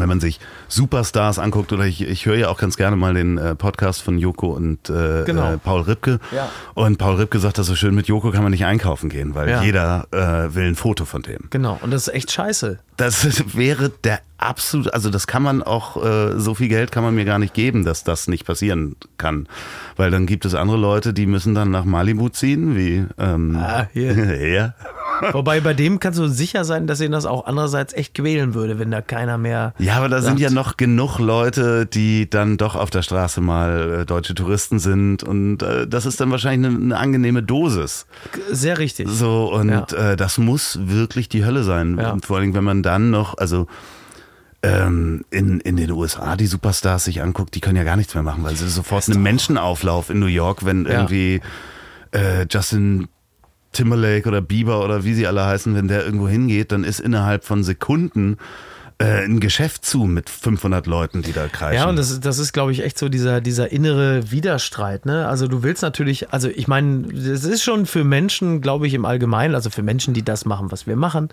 [0.00, 3.38] wenn man sich Superstars anguckt oder ich, ich höre ja auch ganz gerne mal den
[3.38, 5.54] äh, Podcast von Joko und äh, Genau.
[5.54, 6.18] äh, Paul Ripke.
[6.34, 6.48] Ja.
[6.74, 9.48] Und Paul Ripke sagt das so schön, mit Joko kann man nicht einkaufen gehen, weil
[9.48, 9.62] Ja.
[9.62, 11.44] jeder äh, will ein Foto von dem.
[11.50, 12.78] Genau, und das ist echt scheiße.
[12.96, 17.14] Das wäre der absolut, also das kann man auch, äh, so viel Geld kann man
[17.14, 19.48] mir gar nicht geben, dass das nicht passieren kann.
[19.96, 23.86] Weil dann gibt es andere Leute, die müssen dann nach Malibu ziehen, wie ähm, Ah,
[23.92, 24.14] hier.
[24.48, 24.74] ja.
[25.32, 28.78] Wobei bei dem kannst du sicher sein, dass ihn das auch andererseits echt quälen würde,
[28.78, 29.74] wenn da keiner mehr.
[29.78, 30.40] Ja, aber da sind sagt.
[30.40, 35.22] ja noch genug Leute, die dann doch auf der Straße mal äh, deutsche Touristen sind
[35.22, 38.06] und äh, das ist dann wahrscheinlich eine, eine angenehme Dosis.
[38.50, 39.08] Sehr richtig.
[39.08, 39.86] So, und Ja.
[40.12, 41.98] äh, das muss wirklich die Hölle sein.
[41.98, 42.12] Ja.
[42.12, 43.66] Und vor allem, wenn man dann noch, also
[44.62, 48.22] ähm, in, in den USA die Superstars sich anguckt, die können ja gar nichts mehr
[48.22, 50.92] machen, weil es ist sofort ein Menschenauflauf in New York, wenn Ja.
[50.92, 51.40] irgendwie
[52.12, 53.08] äh, Justin
[53.76, 57.44] Timberlake oder Bieber oder wie sie alle heißen, wenn der irgendwo hingeht, dann ist innerhalb
[57.44, 58.38] von Sekunden
[58.98, 61.82] äh, ein Geschäft zu mit 500 Leuten, die da kreischen.
[61.82, 65.04] Ja, und das, ist- das ist, glaube ich, echt so dieser, dieser innere Widerstreit.
[65.04, 65.28] Ne?
[65.28, 69.04] Also du willst natürlich, also ich meine, das ist schon für Menschen, glaube ich, im
[69.04, 71.28] Allgemeinen, also für Menschen, die das machen, was wir machen,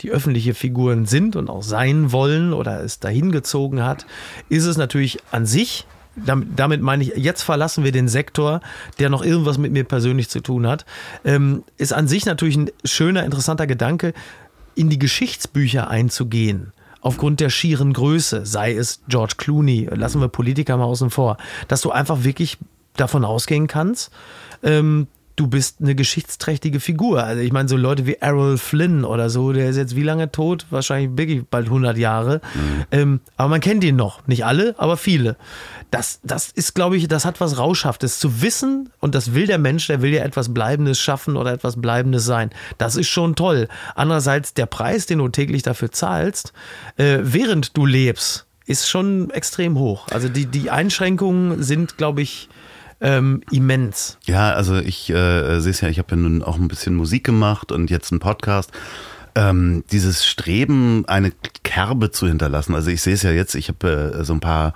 [0.00, 4.06] die öffentliche Figuren sind und auch sein wollen oder es dahin gezogen hat,
[4.48, 5.88] ist es natürlich an sich
[6.24, 8.60] damit, damit meine ich, jetzt verlassen wir den Sektor,
[8.98, 10.84] der noch irgendwas mit mir persönlich zu tun hat.
[11.24, 14.14] Ähm, ist an sich natürlich ein schöner, interessanter Gedanke,
[14.74, 16.72] in die Geschichtsbücher einzugehen.
[17.00, 21.36] Aufgrund der schieren Größe, sei es George Clooney, lassen wir Politiker mal außen vor,
[21.68, 22.58] dass du einfach wirklich
[22.96, 24.10] davon ausgehen kannst,
[24.62, 25.06] ähm,
[25.38, 27.22] du bist eine geschichtsträchtige Figur.
[27.22, 30.32] Also ich meine, so Leute wie Errol Flynn oder so, der ist jetzt wie lange
[30.32, 30.66] tot?
[30.70, 32.40] Wahrscheinlich wirklich bald 100 Jahre.
[32.90, 34.26] Ähm, aber man kennt ihn noch.
[34.26, 35.36] Nicht alle, aber viele.
[35.92, 38.18] Das, das ist, glaube ich, das hat was Rauschhaftes.
[38.18, 41.80] Zu wissen, und das will der Mensch, der will ja etwas Bleibendes schaffen oder etwas
[41.80, 42.50] Bleibendes sein.
[42.76, 43.68] Das ist schon toll.
[43.94, 46.52] Andererseits, der Preis, den du täglich dafür zahlst,
[46.96, 50.08] äh, während du lebst, ist schon extrem hoch.
[50.10, 52.48] Also die, die Einschränkungen sind, glaube ich,
[53.00, 54.18] ähm, immens.
[54.26, 57.24] Ja, also ich äh, sehe es ja, ich habe ja nun auch ein bisschen Musik
[57.24, 58.70] gemacht und jetzt einen Podcast.
[59.34, 61.32] Ähm, dieses Streben, eine
[61.62, 62.74] Kerbe zu hinterlassen.
[62.74, 64.74] Also ich sehe es ja jetzt, ich habe äh, so ein paar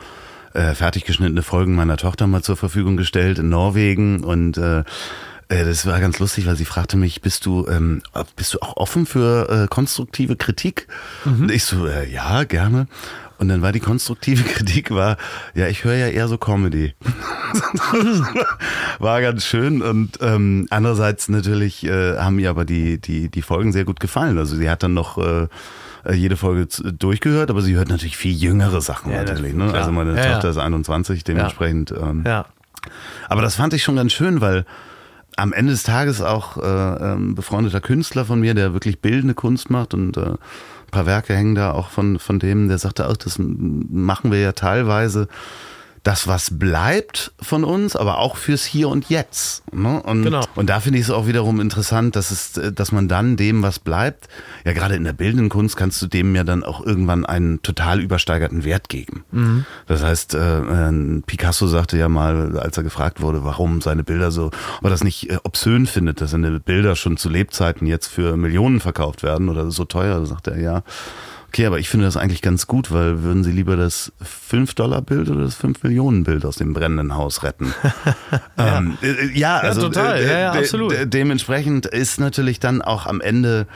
[0.54, 4.84] äh, fertig geschnittene Folgen meiner Tochter mal zur Verfügung gestellt in Norwegen und äh,
[5.52, 8.02] äh, das war ganz lustig, weil sie fragte mich, bist du, ähm,
[8.36, 10.88] bist du auch offen für äh, konstruktive Kritik?
[11.24, 12.86] Und ich so, äh, ja, gerne.
[13.42, 15.16] Und dann war die konstruktive Kritik war,
[15.56, 16.94] ja, ich höre ja eher so Comedy.
[19.00, 23.72] war ganz schön und ähm, andererseits natürlich äh, haben mir aber die, die, die Folgen
[23.72, 24.38] sehr gut gefallen.
[24.38, 25.48] Also sie hat dann noch äh,
[26.12, 29.54] jede Folge durchgehört, aber sie hört natürlich viel jüngere Sachen Ja, natürlich.
[29.54, 29.74] Ne?
[29.74, 30.32] Also meine Ja, ja.
[30.34, 31.90] Tochter ist 21, dementsprechend.
[31.90, 32.46] Ähm, Ja.
[33.28, 34.64] aber das fand ich schon ganz schön, weil
[35.36, 36.62] am Ende des Tages auch äh,
[37.12, 40.34] ähm, befreundeter Künstler von mir, der wirklich bildende Kunst macht und äh,
[40.92, 44.52] paar Werke hängen da auch von, von dem, der sagte auch, das machen wir ja
[44.52, 45.26] teilweise
[46.02, 49.62] das, was bleibt von uns, aber auch fürs Hier und Jetzt.
[49.72, 50.02] Ne?
[50.02, 50.44] Und, Genau.
[50.56, 53.62] und da finde ich es auch wiederum interessant, dass, es, äh, dass man dann dem,
[53.62, 54.28] was bleibt,
[54.64, 58.00] ja gerade in der bildenden Kunst kannst du dem ja dann auch irgendwann einen total
[58.00, 59.24] übersteigerten Wert geben.
[59.30, 59.64] Mhm.
[59.86, 64.46] Das heißt, äh, Picasso sagte ja mal, als er gefragt wurde, warum seine Bilder so,
[64.46, 68.36] ob er das nicht äh, obszön findet, dass seine Bilder schon zu Lebzeiten jetzt für
[68.36, 70.82] Millionen verkauft werden oder so teuer, da sagte er ja.
[71.54, 74.10] Okay, aber ich finde das eigentlich ganz gut, weil würden Sie lieber das
[74.50, 77.74] 5-Dollar-Bild oder das 5-Millionen-Bild aus dem brennenden Haus retten?
[78.58, 78.78] ja.
[78.78, 80.16] Ähm, äh, ja, also total.
[80.16, 80.92] äh, Ja, ja, absolut.
[80.92, 83.66] de- dementsprechend ist natürlich dann auch am Ende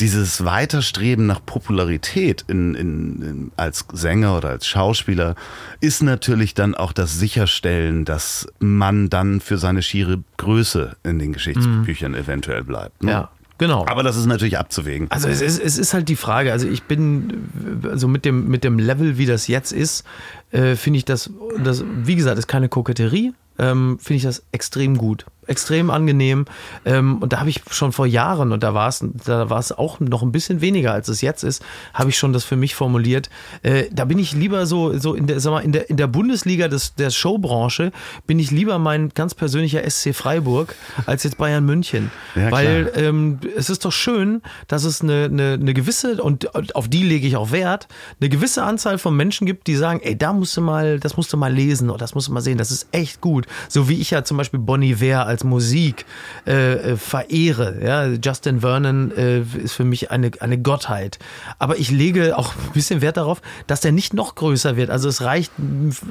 [0.00, 5.36] dieses Weiterstreben nach Popularität in, in, in, als Sänger oder als Schauspieler
[5.80, 11.32] ist natürlich dann auch das Sicherstellen, dass man dann für seine schiere Größe in den
[11.32, 13.04] Geschichtsbüchern eventuell bleibt.
[13.04, 13.12] Ne?
[13.12, 13.30] Ja,
[13.62, 13.86] genau.
[13.86, 15.10] Aber das ist natürlich abzuwägen.
[15.10, 18.64] Also es ist, es ist halt die Frage, also ich bin, also mit dem, mit
[18.64, 20.04] dem Level, wie das jetzt ist,
[20.50, 21.30] äh, finde ich das,
[21.62, 25.26] das, wie gesagt, ist keine Koketterie, ähm, finde ich das extrem gut.
[25.46, 26.44] Extrem angenehm.
[26.84, 29.72] Ähm, und da habe ich schon vor Jahren, und da war es da war es
[29.72, 31.64] auch noch ein bisschen weniger, als es jetzt ist,
[31.94, 33.30] habe ich schon das für mich formuliert.
[33.62, 36.06] Äh, da bin ich lieber so, so in der, sag mal, in der, in der
[36.06, 37.92] Bundesliga des, der Showbranche,
[38.26, 40.74] bin ich lieber mein ganz persönlicher SC Freiburg
[41.06, 42.10] als jetzt Bayern München.
[42.34, 46.88] Ja, Weil ähm, es ist doch schön, dass es eine, eine, eine gewisse, und auf
[46.88, 47.88] die lege ich auch Wert,
[48.20, 51.32] eine gewisse Anzahl von Menschen gibt, die sagen, ey, da musst du mal, das musst
[51.32, 53.46] du mal lesen oder das musst du mal sehen, das ist echt gut.
[53.68, 56.06] So wie ich ja zum Beispiel Bonnie Ware als Musik
[56.46, 57.78] äh, äh, verehre.
[57.82, 58.06] Ja?
[58.06, 61.18] Justin Vernon äh, ist für mich eine, eine Gottheit.
[61.58, 64.90] Aber ich lege auch ein bisschen Wert darauf, dass der nicht noch größer wird.
[64.90, 65.52] Also es reicht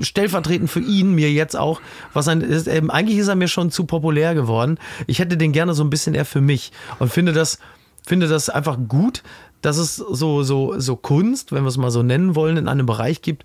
[0.02, 1.80] stellvertretend für ihn, mir jetzt auch,
[2.14, 4.78] was ein, ist, äh, eigentlich ist er mir schon zu populär geworden.
[5.08, 7.60] Ich hätte den gerne so ein bisschen eher für mich und finde das,
[8.06, 9.24] finde das einfach gut,
[9.62, 12.88] dass es so, so, so Kunst, wenn wir es mal so nennen wollen, in einem
[12.88, 13.44] Bereich gibt,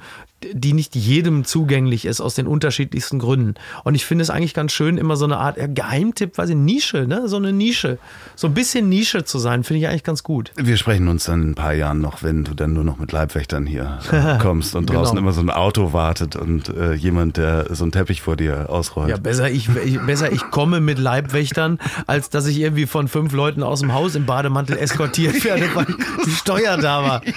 [0.53, 3.55] die nicht jedem zugänglich ist, aus den unterschiedlichsten Gründen.
[3.85, 7.29] Und ich finde es eigentlich ganz schön, immer so eine Art Geheimtipp, quasi Nische, ne?
[7.29, 7.99] so eine Nische.
[8.35, 10.53] So ein bisschen Nische zu sein, finde ich eigentlich ganz gut.
[10.57, 13.13] Wir sprechen uns dann in ein paar Jahren noch, wenn du dann nur noch mit
[13.13, 15.27] Leibwächtern hier äh, kommst und draußen genau.
[15.29, 19.11] immer so ein Auto wartet und äh, jemand, der so einen Teppich vor dir ausrollt.
[19.11, 23.33] Ja, besser ich, ich, besser ich komme mit Leibwächtern, als dass ich irgendwie von fünf
[23.33, 25.87] Leuten aus dem Haus im Bademantel eskortiert werde, weil
[26.25, 27.23] die Steuer da war.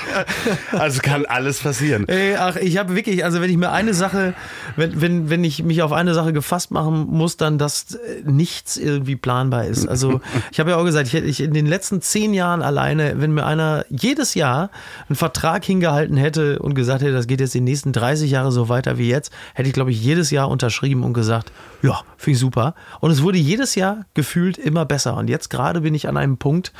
[0.71, 2.07] Also kann alles passieren.
[2.07, 4.33] Ey, ach, ich habe wirklich, also wenn ich mir eine Sache,
[4.75, 8.75] wenn, wenn, wenn ich mich auf eine Sache gefasst machen muss, dann, dass äh, nichts
[8.75, 9.87] irgendwie planbar ist.
[9.87, 10.19] Also
[10.51, 13.31] ich habe ja auch gesagt, ich hätte ich in den letzten zehn Jahren alleine, wenn
[13.31, 14.69] mir einer jedes Jahr
[15.07, 18.67] einen Vertrag hingehalten hätte und gesagt hätte, das geht jetzt die nächsten 30 Jahre so
[18.67, 22.39] weiter wie jetzt, hätte ich, glaube ich, jedes Jahr unterschrieben und gesagt, ja, finde ich
[22.39, 22.75] super.
[22.99, 25.15] Und es wurde jedes Jahr gefühlt immer besser.
[25.15, 26.73] Und jetzt gerade bin ich an einem Punkt,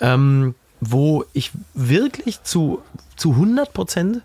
[0.00, 2.82] ähm, wo ich wirklich zu,
[3.16, 4.22] zu 100 Prozent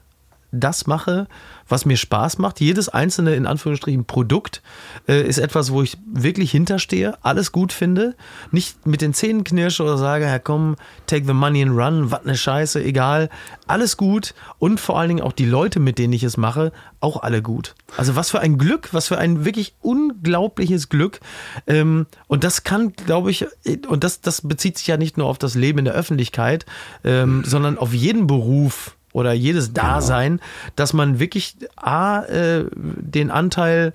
[0.55, 1.27] das mache,
[1.67, 2.61] was mir Spaß macht.
[2.61, 4.61] Jedes einzelne, in Anführungsstrichen, Produkt
[5.07, 8.15] äh, ist etwas, wo ich wirklich hinterstehe, alles gut finde,
[8.51, 10.75] nicht mit den Zähnen knirsche oder sage, ja komm,
[11.07, 13.29] take the money and run, was ne Scheiße, egal,
[13.67, 17.23] alles gut und vor allen Dingen auch die Leute, mit denen ich es mache, auch
[17.23, 17.75] alle gut.
[17.97, 21.19] Also was für ein Glück, was für ein wirklich unglaubliches Glück
[21.67, 23.45] ähm, und das kann, glaube ich,
[23.87, 26.65] und das, das bezieht sich ja nicht nur auf das Leben in der Öffentlichkeit,
[27.03, 29.88] ähm, sondern auf jeden Beruf, oder jedes genau.
[29.88, 30.43] Dasein, genau.
[30.76, 33.93] dass man wirklich A, äh, den Anteil,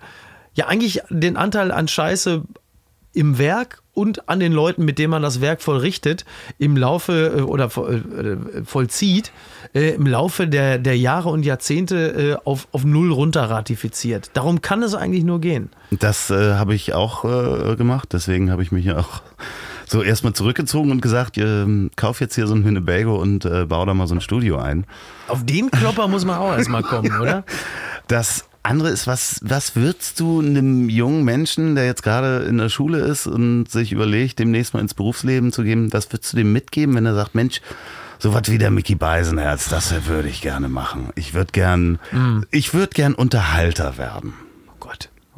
[0.54, 2.42] ja eigentlich den Anteil an Scheiße
[3.12, 6.24] im Werk und an den Leuten, mit denen man das Werk vollrichtet,
[6.58, 9.30] im Laufe äh, oder äh, vollzieht,
[9.74, 14.30] äh, im Laufe der, der Jahre und Jahrzehnte äh, auf, auf Null runter ratifiziert.
[14.32, 15.68] Darum kann es eigentlich nur gehen.
[15.90, 19.20] Das äh, habe ich auch äh, gemacht, deswegen habe ich mich ja auch
[19.90, 21.66] so erstmal zurückgezogen und gesagt, äh,
[21.96, 24.86] kauf jetzt hier so ein Winnebago und äh, bau da mal so ein Studio ein.
[25.26, 27.44] Auf den Klopper muss man auch erstmal kommen, oder?
[28.06, 32.68] Das andere ist, was, was würdest du einem jungen Menschen, der jetzt gerade in der
[32.68, 36.52] Schule ist und sich überlegt, demnächst mal ins Berufsleben zu gehen, was würdest du dem
[36.52, 37.60] mitgeben, wenn er sagt, Mensch,
[38.18, 41.08] so was wie der Mickey Beisenherz, das würde ich gerne machen.
[41.16, 42.42] Ich würde gern, mm.
[42.50, 44.34] ich würde gern Unterhalter werden.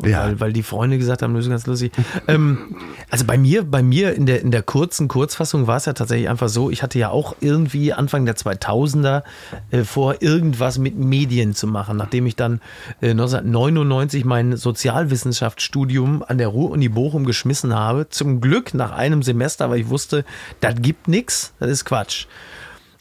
[0.04, 0.24] Ja.
[0.24, 1.92] weil, weil die Freunde gesagt haben, das ist ganz lustig.
[2.26, 2.76] ähm,
[3.10, 6.28] also bei mir, bei mir in der, in der kurzen Kurzfassung war es ja tatsächlich
[6.28, 9.22] einfach so, ich hatte ja auch irgendwie Anfang der 2000er
[9.70, 12.60] äh, vor, irgendwas mit Medien zu machen, nachdem ich dann
[13.00, 18.08] äh, 1999 mein Sozialwissenschaftsstudium an der Ruhr-Uni Bochum geschmissen habe.
[18.08, 20.24] Zum Glück nach einem Semester, weil ich wusste,
[20.60, 22.26] das gibt nichts, das ist Quatsch.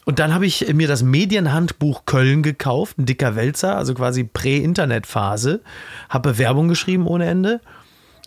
[0.04, 5.60] Und dann habe ich mir das Medienhandbuch Köln gekauft, ein dicker Wälzer, also quasi Prä-Internet-Phase.
[6.08, 7.60] Habe Bewerbung geschrieben ohne Ende.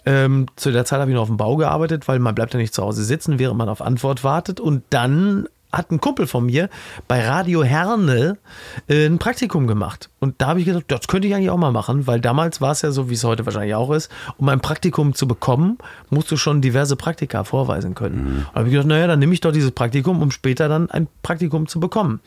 [0.06, 2.60] Ähm, zu der Zeit habe ich noch auf dem Bau gearbeitet, weil man bleibt ja
[2.60, 4.60] nicht zu Hause sitzen, während man auf Antwort wartet.
[4.60, 6.70] Und dann hat ein Kumpel von mir
[7.08, 8.38] bei Radio Herne
[8.88, 10.10] äh, ein Praktikum gemacht.
[10.20, 12.72] Und da habe ich gedacht, das könnte ich eigentlich auch mal machen, weil damals war
[12.72, 15.78] es ja so, wie es heute wahrscheinlich auch ist, um ein Praktikum zu bekommen,
[16.10, 18.16] musst du schon diverse Praktika vorweisen können.
[18.16, 18.38] Mhm.
[18.38, 20.90] Und da habe ich gedacht, naja, dann nehme ich doch dieses Praktikum, um später dann
[20.90, 22.22] ein Praktikum zu bekommen.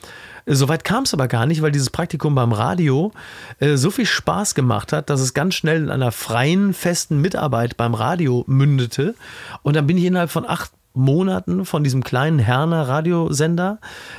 [0.46, 3.12] Soweit kam es aber gar nicht, weil dieses Praktikum beim Radio
[3.59, 7.76] äh, so viel Spaß gemacht hat, dass es ganz schnell in einer freien, festen Mitarbeit
[7.76, 9.14] beim Radio mündete.
[9.62, 13.78] Und dann bin ich innerhalb von acht Monaten von diesem kleinen Herner Radiosender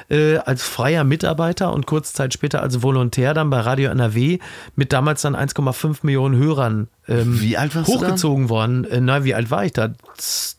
[0.09, 4.39] äh, als freier Mitarbeiter und kurze Zeit später als Volontär dann bei Radio NRW
[4.75, 7.39] mit damals dann 1,5 Millionen Hörern ähm,
[7.85, 8.85] hochgezogen worden.
[8.85, 9.93] Äh, na, wie alt war ich da?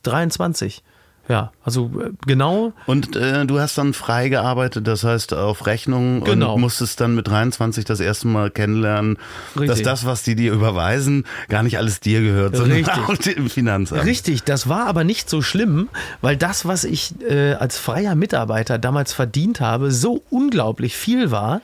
[0.02, 0.82] 23.
[1.30, 2.72] Ja, also äh, genau.
[2.86, 6.54] Und äh, du hast dann frei gearbeitet, das heißt auf Rechnung genau.
[6.54, 9.16] und musstest dann mit 23 das erste Mal kennenlernen,
[9.54, 9.68] Richtig.
[9.68, 12.98] dass das, was die dir überweisen, gar nicht alles dir gehört, sondern Richtig.
[13.08, 14.04] auch dem Finanzamt.
[14.04, 15.88] Richtig, das war aber nicht so schlimm,
[16.20, 21.60] weil das, was ich äh, als freier Mitarbeiter damals verdient habe, so unglaublich viel war,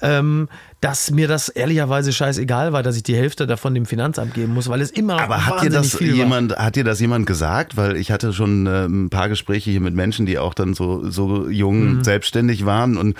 [0.00, 0.48] ähm,
[0.82, 4.68] dass mir das ehrlicherweise scheißegal war, dass ich die Hälfte davon dem Finanzamt geben muss,
[4.68, 6.64] weil es immer Aber hat dir das viel jemand, war.
[6.66, 7.76] hat dir das jemand gesagt?
[7.76, 11.08] Weil ich hatte schon äh, ein paar Gespräche hier mit Menschen, die auch dann so,
[11.08, 12.04] so jung mhm.
[12.04, 13.16] selbstständig waren und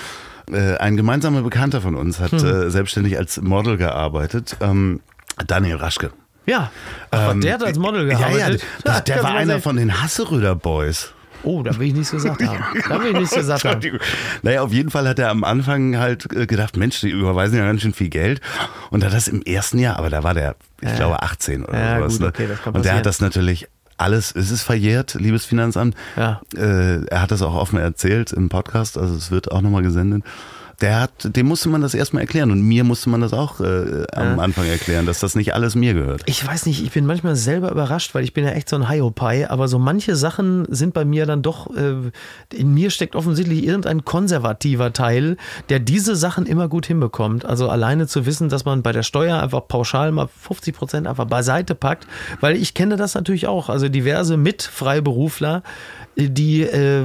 [0.50, 4.56] äh, ein gemeinsamer Bekannter von uns hat äh, selbstständig als Model gearbeitet.
[4.60, 4.98] Ähm,
[5.46, 6.10] Daniel Raschke.
[6.46, 6.72] Ja,
[7.12, 8.62] Ach, ähm, der hat als Model gearbeitet.
[8.84, 11.12] Ja, ja, der, der war einer von den Hasseröder Boys.
[11.42, 12.64] Oh, da will ich nichts gesagt haben.
[12.88, 13.98] Da will ich nichts gesagt haben.
[14.42, 17.64] Naja, auf jeden Fall hat er am Anfang halt äh, gedacht, Mensch, die überweisen ja
[17.64, 18.40] ganz schön viel Geld.
[18.90, 20.96] Und hat das im ersten Jahr, aber da war der, ich ja.
[20.96, 22.12] glaube, 18 oder ja, sowas.
[22.12, 22.28] Gut, ne?
[22.28, 25.94] okay, das kann Und der hat das natürlich alles, es ist verjährt, liebes Finanzamt.
[26.16, 26.40] Ja.
[26.56, 30.24] Äh, er hat das auch offen erzählt im Podcast, also es wird auch nochmal gesendet
[30.82, 34.04] der hat, dem musste man das erstmal erklären und mir musste man das auch äh,
[34.12, 34.42] am ja.
[34.42, 36.22] Anfang erklären, dass das nicht alles mir gehört.
[36.26, 38.88] Ich weiß nicht, ich bin manchmal selber überrascht, weil ich bin ja echt so ein
[38.88, 41.94] Hiopai, aber so manche Sachen sind bei mir dann doch, äh,
[42.52, 45.36] in mir steckt offensichtlich irgendein konservativer Teil,
[45.68, 47.44] der diese Sachen immer gut hinbekommt.
[47.44, 51.26] Also alleine zu wissen, dass man bei der Steuer einfach pauschal mal 50 Prozent einfach
[51.26, 52.06] beiseite packt,
[52.40, 55.62] weil ich kenne das natürlich auch, also diverse Mitfreiberufler,
[56.16, 57.04] die äh,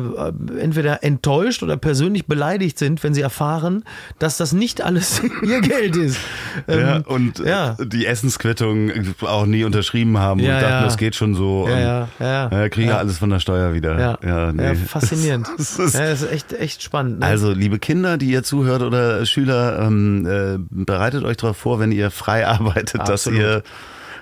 [0.60, 3.84] entweder enttäuscht oder persönlich beleidigt sind, wenn sie erfahren,
[4.20, 6.20] dass das nicht alles ihr Geld ist.
[6.68, 7.78] Ähm, ja, und äh, ja.
[7.80, 8.92] die Essensquittung
[9.22, 11.68] auch nie unterschrieben haben ja, und dachten, das geht schon so.
[11.70, 12.70] Ja, ja, ja.
[12.70, 14.00] kriegen ja alles von der Steuer wieder.
[14.00, 14.76] Ja, ja, nee.
[14.76, 15.48] faszinierend.
[15.58, 17.20] das, ist, ja, das ist echt, echt spannend.
[17.20, 17.26] Ne?
[17.26, 21.92] Also, liebe Kinder, die ihr zuhört oder Schüler, ähm, äh, bereitet euch darauf vor, wenn
[21.92, 23.10] ihr frei arbeitet, Absolut.
[23.10, 23.64] dass ihr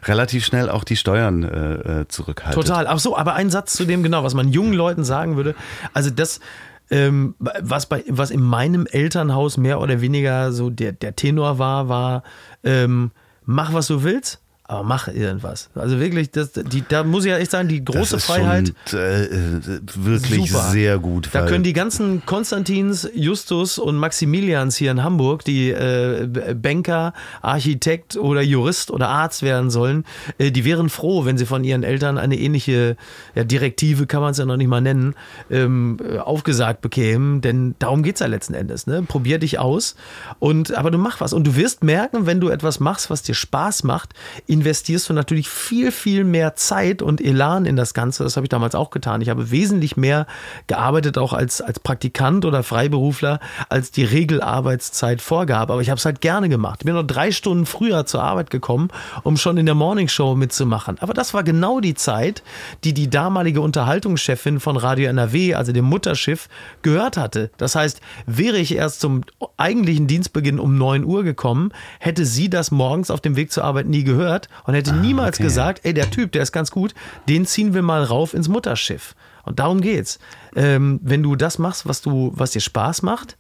[0.08, 2.62] relativ schnell auch die Steuern äh, äh, zurückhalten.
[2.62, 2.88] Total.
[2.88, 5.56] Ach so, aber ein Satz zu dem genau, was man jungen Leuten sagen würde.
[5.94, 6.40] Also das,
[6.90, 11.90] ähm, was, bei, was in meinem Elternhaus mehr oder weniger so der, der Tenor war,
[11.90, 12.24] war,
[12.64, 13.12] ähm,
[13.46, 15.70] mach was du willst, aber mach irgendwas.
[15.76, 18.74] Also wirklich, das, die, da muss ich ja echt sagen, die große Freiheit.
[18.90, 19.28] Schon, äh,
[19.96, 20.70] wirklich super.
[20.72, 21.30] sehr gut.
[21.34, 27.14] Da können die ganzen Konstantins, Justus und Maximilians hier in Hamburg, die äh, Banker,
[27.44, 30.04] Architekt oder Jurist oder Arzt werden sollen,
[30.40, 32.98] äh, die wären froh, wenn sie von ihren Eltern eine ähnliche
[33.36, 35.14] ja, Direktive, kann man es ja noch nicht mal nennen,
[35.52, 37.42] ähm, aufgesagt bekämen.
[37.42, 38.88] Denn darum geht es ja letzten Endes.
[38.88, 39.04] Ne?
[39.04, 39.96] Probier dich aus.
[40.40, 41.34] Und, aber du mach was.
[41.34, 44.14] Und du wirst merken, wenn du etwas machst, was dir Spaß macht,
[44.56, 48.24] investierst du natürlich viel, viel mehr Zeit und Elan in das Ganze.
[48.24, 49.20] Das habe ich damals auch getan.
[49.20, 50.28] Ich habe wesentlich mehr
[50.68, 55.70] gearbeitet, auch als, als Praktikant oder Freiberufler, als die Regelarbeitszeit vorgab.
[55.70, 56.80] Aber ich habe es halt gerne gemacht.
[56.80, 58.88] Ich bin noch drei Stunden früher zur Arbeit gekommen,
[59.24, 61.00] um schon in der Morningshow mitzumachen.
[61.00, 62.42] Aber das war genau die Zeit,
[62.86, 66.48] die die damalige Unterhaltungschefin von Radio NRW, also dem Mutterschiff,
[66.82, 67.52] gehört hatte.
[67.58, 69.24] Das heißt, wäre ich erst zum
[69.58, 73.88] eigentlichen Dienstbeginn um 9 Uhr gekommen, hätte sie das morgens auf dem Weg zur Arbeit
[73.88, 75.44] nie gehört und hätte ah, niemals okay.
[75.44, 76.94] gesagt, ey, der Typ, der ist ganz gut,
[77.28, 79.16] den ziehen wir mal rauf ins Mutterschiff.
[79.44, 80.20] Und darum geht's.
[80.56, 83.38] Ähm, wenn du das machst, was du, was dir Spaß macht,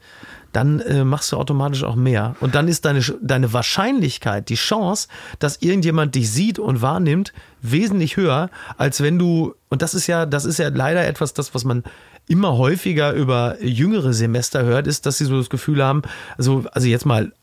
[0.55, 2.35] dann äh, machst du automatisch auch mehr.
[2.39, 8.15] Und dann ist deine, deine Wahrscheinlichkeit, die Chance, dass irgendjemand dich sieht und wahrnimmt, wesentlich
[8.15, 11.65] höher, als wenn du, und das ist ja, das ist ja leider etwas, das, was
[11.65, 11.83] man
[12.27, 16.03] immer häufiger über jüngere Semester hört, ist, dass sie so das Gefühl haben,
[16.37, 17.33] also, also jetzt mal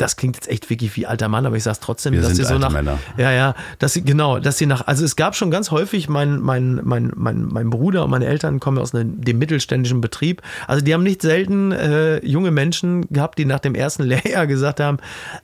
[0.00, 2.44] das klingt jetzt echt wirklich wie alter Mann, aber ich sag's trotzdem, Wir dass sie
[2.44, 2.70] so nach.
[2.70, 2.98] Männer.
[3.16, 6.40] Ja, ja, dass sie, genau, dass sie nach, also es gab schon ganz häufig, mein,
[6.40, 10.42] mein, mein, mein, mein Bruder und meine Eltern kommen aus einem, dem mittelständischen Betrieb.
[10.66, 14.80] Also die haben nicht selten äh, junge Menschen gehabt, die nach dem ersten Lehrjahr gesagt
[14.80, 14.98] haben,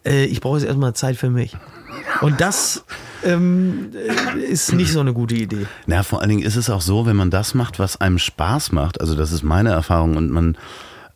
[0.04, 1.57] äh, ich brauche jetzt erstmal Zeit für mich.
[2.22, 2.84] Und das
[3.24, 3.90] ähm,
[4.48, 5.66] ist nicht so eine gute Idee.
[5.86, 8.72] Na, vor allen Dingen ist es auch so, wenn man das macht, was einem Spaß
[8.72, 10.57] macht, also das ist meine Erfahrung und man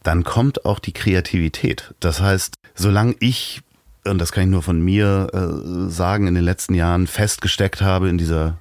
[0.02, 1.94] dann kommt auch die Kreativität.
[2.00, 3.62] Das heißt, solange ich,
[4.04, 8.08] und das kann ich nur von mir äh, sagen, in den letzten Jahren festgesteckt habe
[8.08, 8.58] in dieser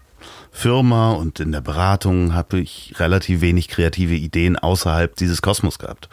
[0.52, 6.10] Firma und in der Beratung, habe ich relativ wenig kreative Ideen außerhalb dieses Kosmos gehabt.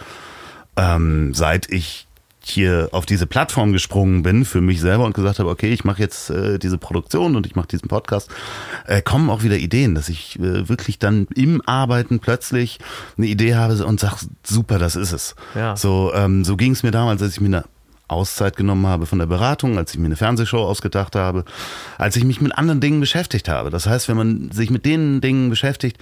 [0.77, 2.05] Ähm, seit ich
[2.51, 6.01] hier auf diese Plattform gesprungen bin für mich selber und gesagt habe, okay, ich mache
[6.01, 8.30] jetzt äh, diese Produktion und ich mache diesen Podcast,
[8.86, 12.78] äh, kommen auch wieder Ideen, dass ich äh, wirklich dann im Arbeiten plötzlich
[13.16, 15.34] eine Idee habe und sage, super, das ist es.
[15.55, 15.76] Ja.
[15.76, 17.64] So, ähm, so ging es mir damals, als ich mir eine
[18.09, 21.44] Auszeit genommen habe von der Beratung, als ich mir eine Fernsehshow ausgedacht habe,
[21.99, 23.70] als ich mich mit anderen Dingen beschäftigt habe.
[23.70, 25.99] Das heißt, wenn man sich mit den Dingen beschäftigt,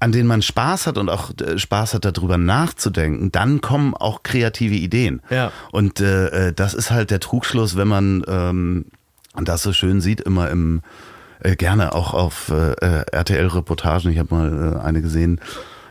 [0.00, 4.22] an denen man Spaß hat und auch äh, Spaß hat, darüber nachzudenken, dann kommen auch
[4.22, 5.22] kreative Ideen.
[5.30, 5.52] Ja.
[5.70, 8.86] Und äh, äh, das ist halt der Trugschluss, wenn man ähm,
[9.36, 10.80] das so schön sieht, immer im
[11.40, 14.10] äh, gerne auch auf äh, RTL-Reportagen.
[14.10, 15.40] Ich habe mal äh, eine gesehen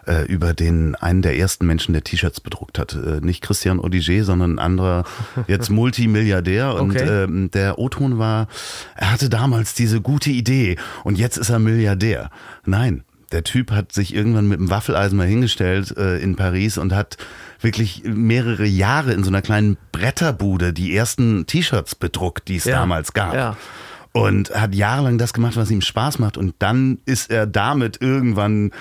[0.07, 2.97] äh, über den einen der ersten Menschen, der T-Shirts bedruckt hat.
[3.21, 5.03] Nicht Christian Odiger, sondern ein anderer,
[5.47, 6.73] jetzt Multimilliardär.
[6.81, 7.23] Und okay.
[7.23, 8.47] ähm, der O-Ton war,
[8.95, 12.29] er hatte damals diese gute Idee und jetzt ist er Milliardär.
[12.65, 16.93] Nein, der Typ hat sich irgendwann mit dem Waffeleisen mal hingestellt äh, in Paris und
[16.93, 17.17] hat
[17.61, 22.77] wirklich mehrere Jahre in so einer kleinen Bretterbude die ersten T-Shirts bedruckt, die es Ja.
[22.79, 23.33] damals gab.
[23.33, 23.57] Ja.
[24.11, 26.37] Und hat jahrelang das gemacht, was ihm Spaß macht.
[26.37, 28.71] Und dann ist er damit irgendwann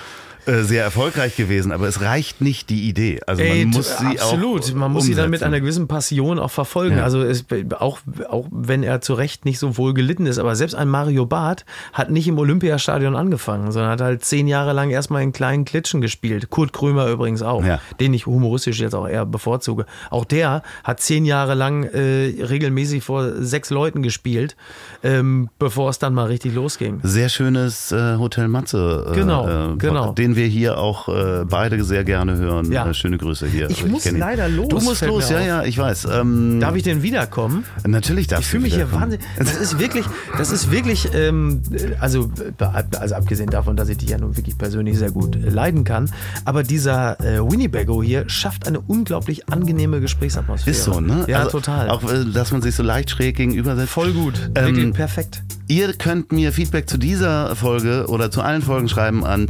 [0.49, 1.71] äh, sehr erfolgreich gewesen.
[1.71, 3.19] Aber es reicht nicht die Idee.
[3.27, 4.63] Also Ey, man muss t- sie absolut.
[4.69, 6.97] auch Man muss sie dann mit einer gewissen Passion auch verfolgen.
[6.97, 7.03] Ja.
[7.03, 7.45] Also es,
[7.79, 11.25] auch, auch wenn er zu Recht nicht so wohl gelitten ist, aber selbst ein Mario
[11.25, 15.65] Barth hat nicht im Olympiastadion angefangen, sondern hat halt zehn Jahre lang erstmal in kleinen
[15.65, 16.49] Klitschen gespielt.
[16.49, 17.79] Kurt Krömer übrigens auch, Ja.
[17.99, 19.85] den ich humoristisch jetzt auch eher bevorzuge.
[20.09, 24.55] Auch der hat zehn Jahre lang äh, regelmäßig vor sechs Leuten gespielt,
[25.03, 26.99] ähm, bevor es dann mal richtig losging.
[27.03, 29.07] Sehr schönes äh, Hotel Matze.
[29.11, 30.13] Äh, Genau, äh, genau.
[30.13, 32.71] Den wir hier auch äh, beide sehr gerne hören.
[32.71, 32.87] Ja.
[32.89, 33.69] Äh, schöne Grüße hier.
[33.69, 34.19] Ich muss kenn ihn.
[34.19, 36.07] leider los, Du musst los, ja, ja, ich weiß.
[36.11, 37.65] Ähm, Darf ich denn wiederkommen?
[37.85, 39.25] Natürlich darfst Ich fühle du mich hier wahnsinnig.
[39.37, 40.05] Das ist wirklich,
[40.37, 41.61] das ist wirklich, ähm,
[41.99, 42.31] also,
[42.99, 46.09] also abgesehen davon, dass ich dich ja nun wirklich persönlich sehr gut äh, leiden kann,
[46.45, 50.75] aber dieser äh, Winnebago hier schafft eine unglaublich angenehme Gesprächsatmosphäre.
[50.75, 51.25] Ist so, ne?
[51.27, 51.89] Ja, Also total.
[51.89, 53.89] Auch, äh, dass man sich so leicht schräg gegenübersetzt.
[53.89, 54.49] Voll gut.
[54.55, 55.43] Ähm, wirklich perfekt.
[55.67, 59.47] Ihr könnt mir Feedback zu dieser Folge oder zu allen Folgen schreiben an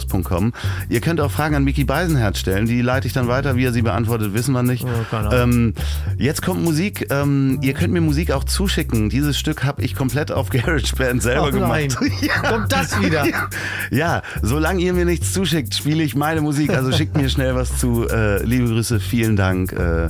[0.00, 0.52] ziel.ponywurst.com.
[0.88, 2.66] Ihr könnt auch Fragen an Mickey Beisenherz stellen.
[2.66, 3.56] Die leite ich dann weiter.
[3.56, 4.86] Wie er sie beantwortet, wissen wir nicht.
[5.10, 5.32] Ahnung.
[5.32, 5.74] ähm,
[6.16, 7.08] jetzt kommt Musik.
[7.10, 9.10] Ähm, ihr könnt mir Musik auch zuschicken.
[9.10, 11.72] Dieses Stück habe ich komplett auf GarageBand selber Oh gemacht.
[12.22, 12.50] Ja.
[12.50, 13.24] Kommt das wieder?
[13.90, 16.70] Ja, solange ihr mir nichts zuschickt, spiele ich meine Musik.
[16.70, 18.08] Also schickt mir schnell was zu.
[18.08, 20.06] Äh, liebe Grüße, vielen Dank äh,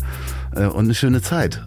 [0.55, 1.63] äh, und eine schöne Zeit.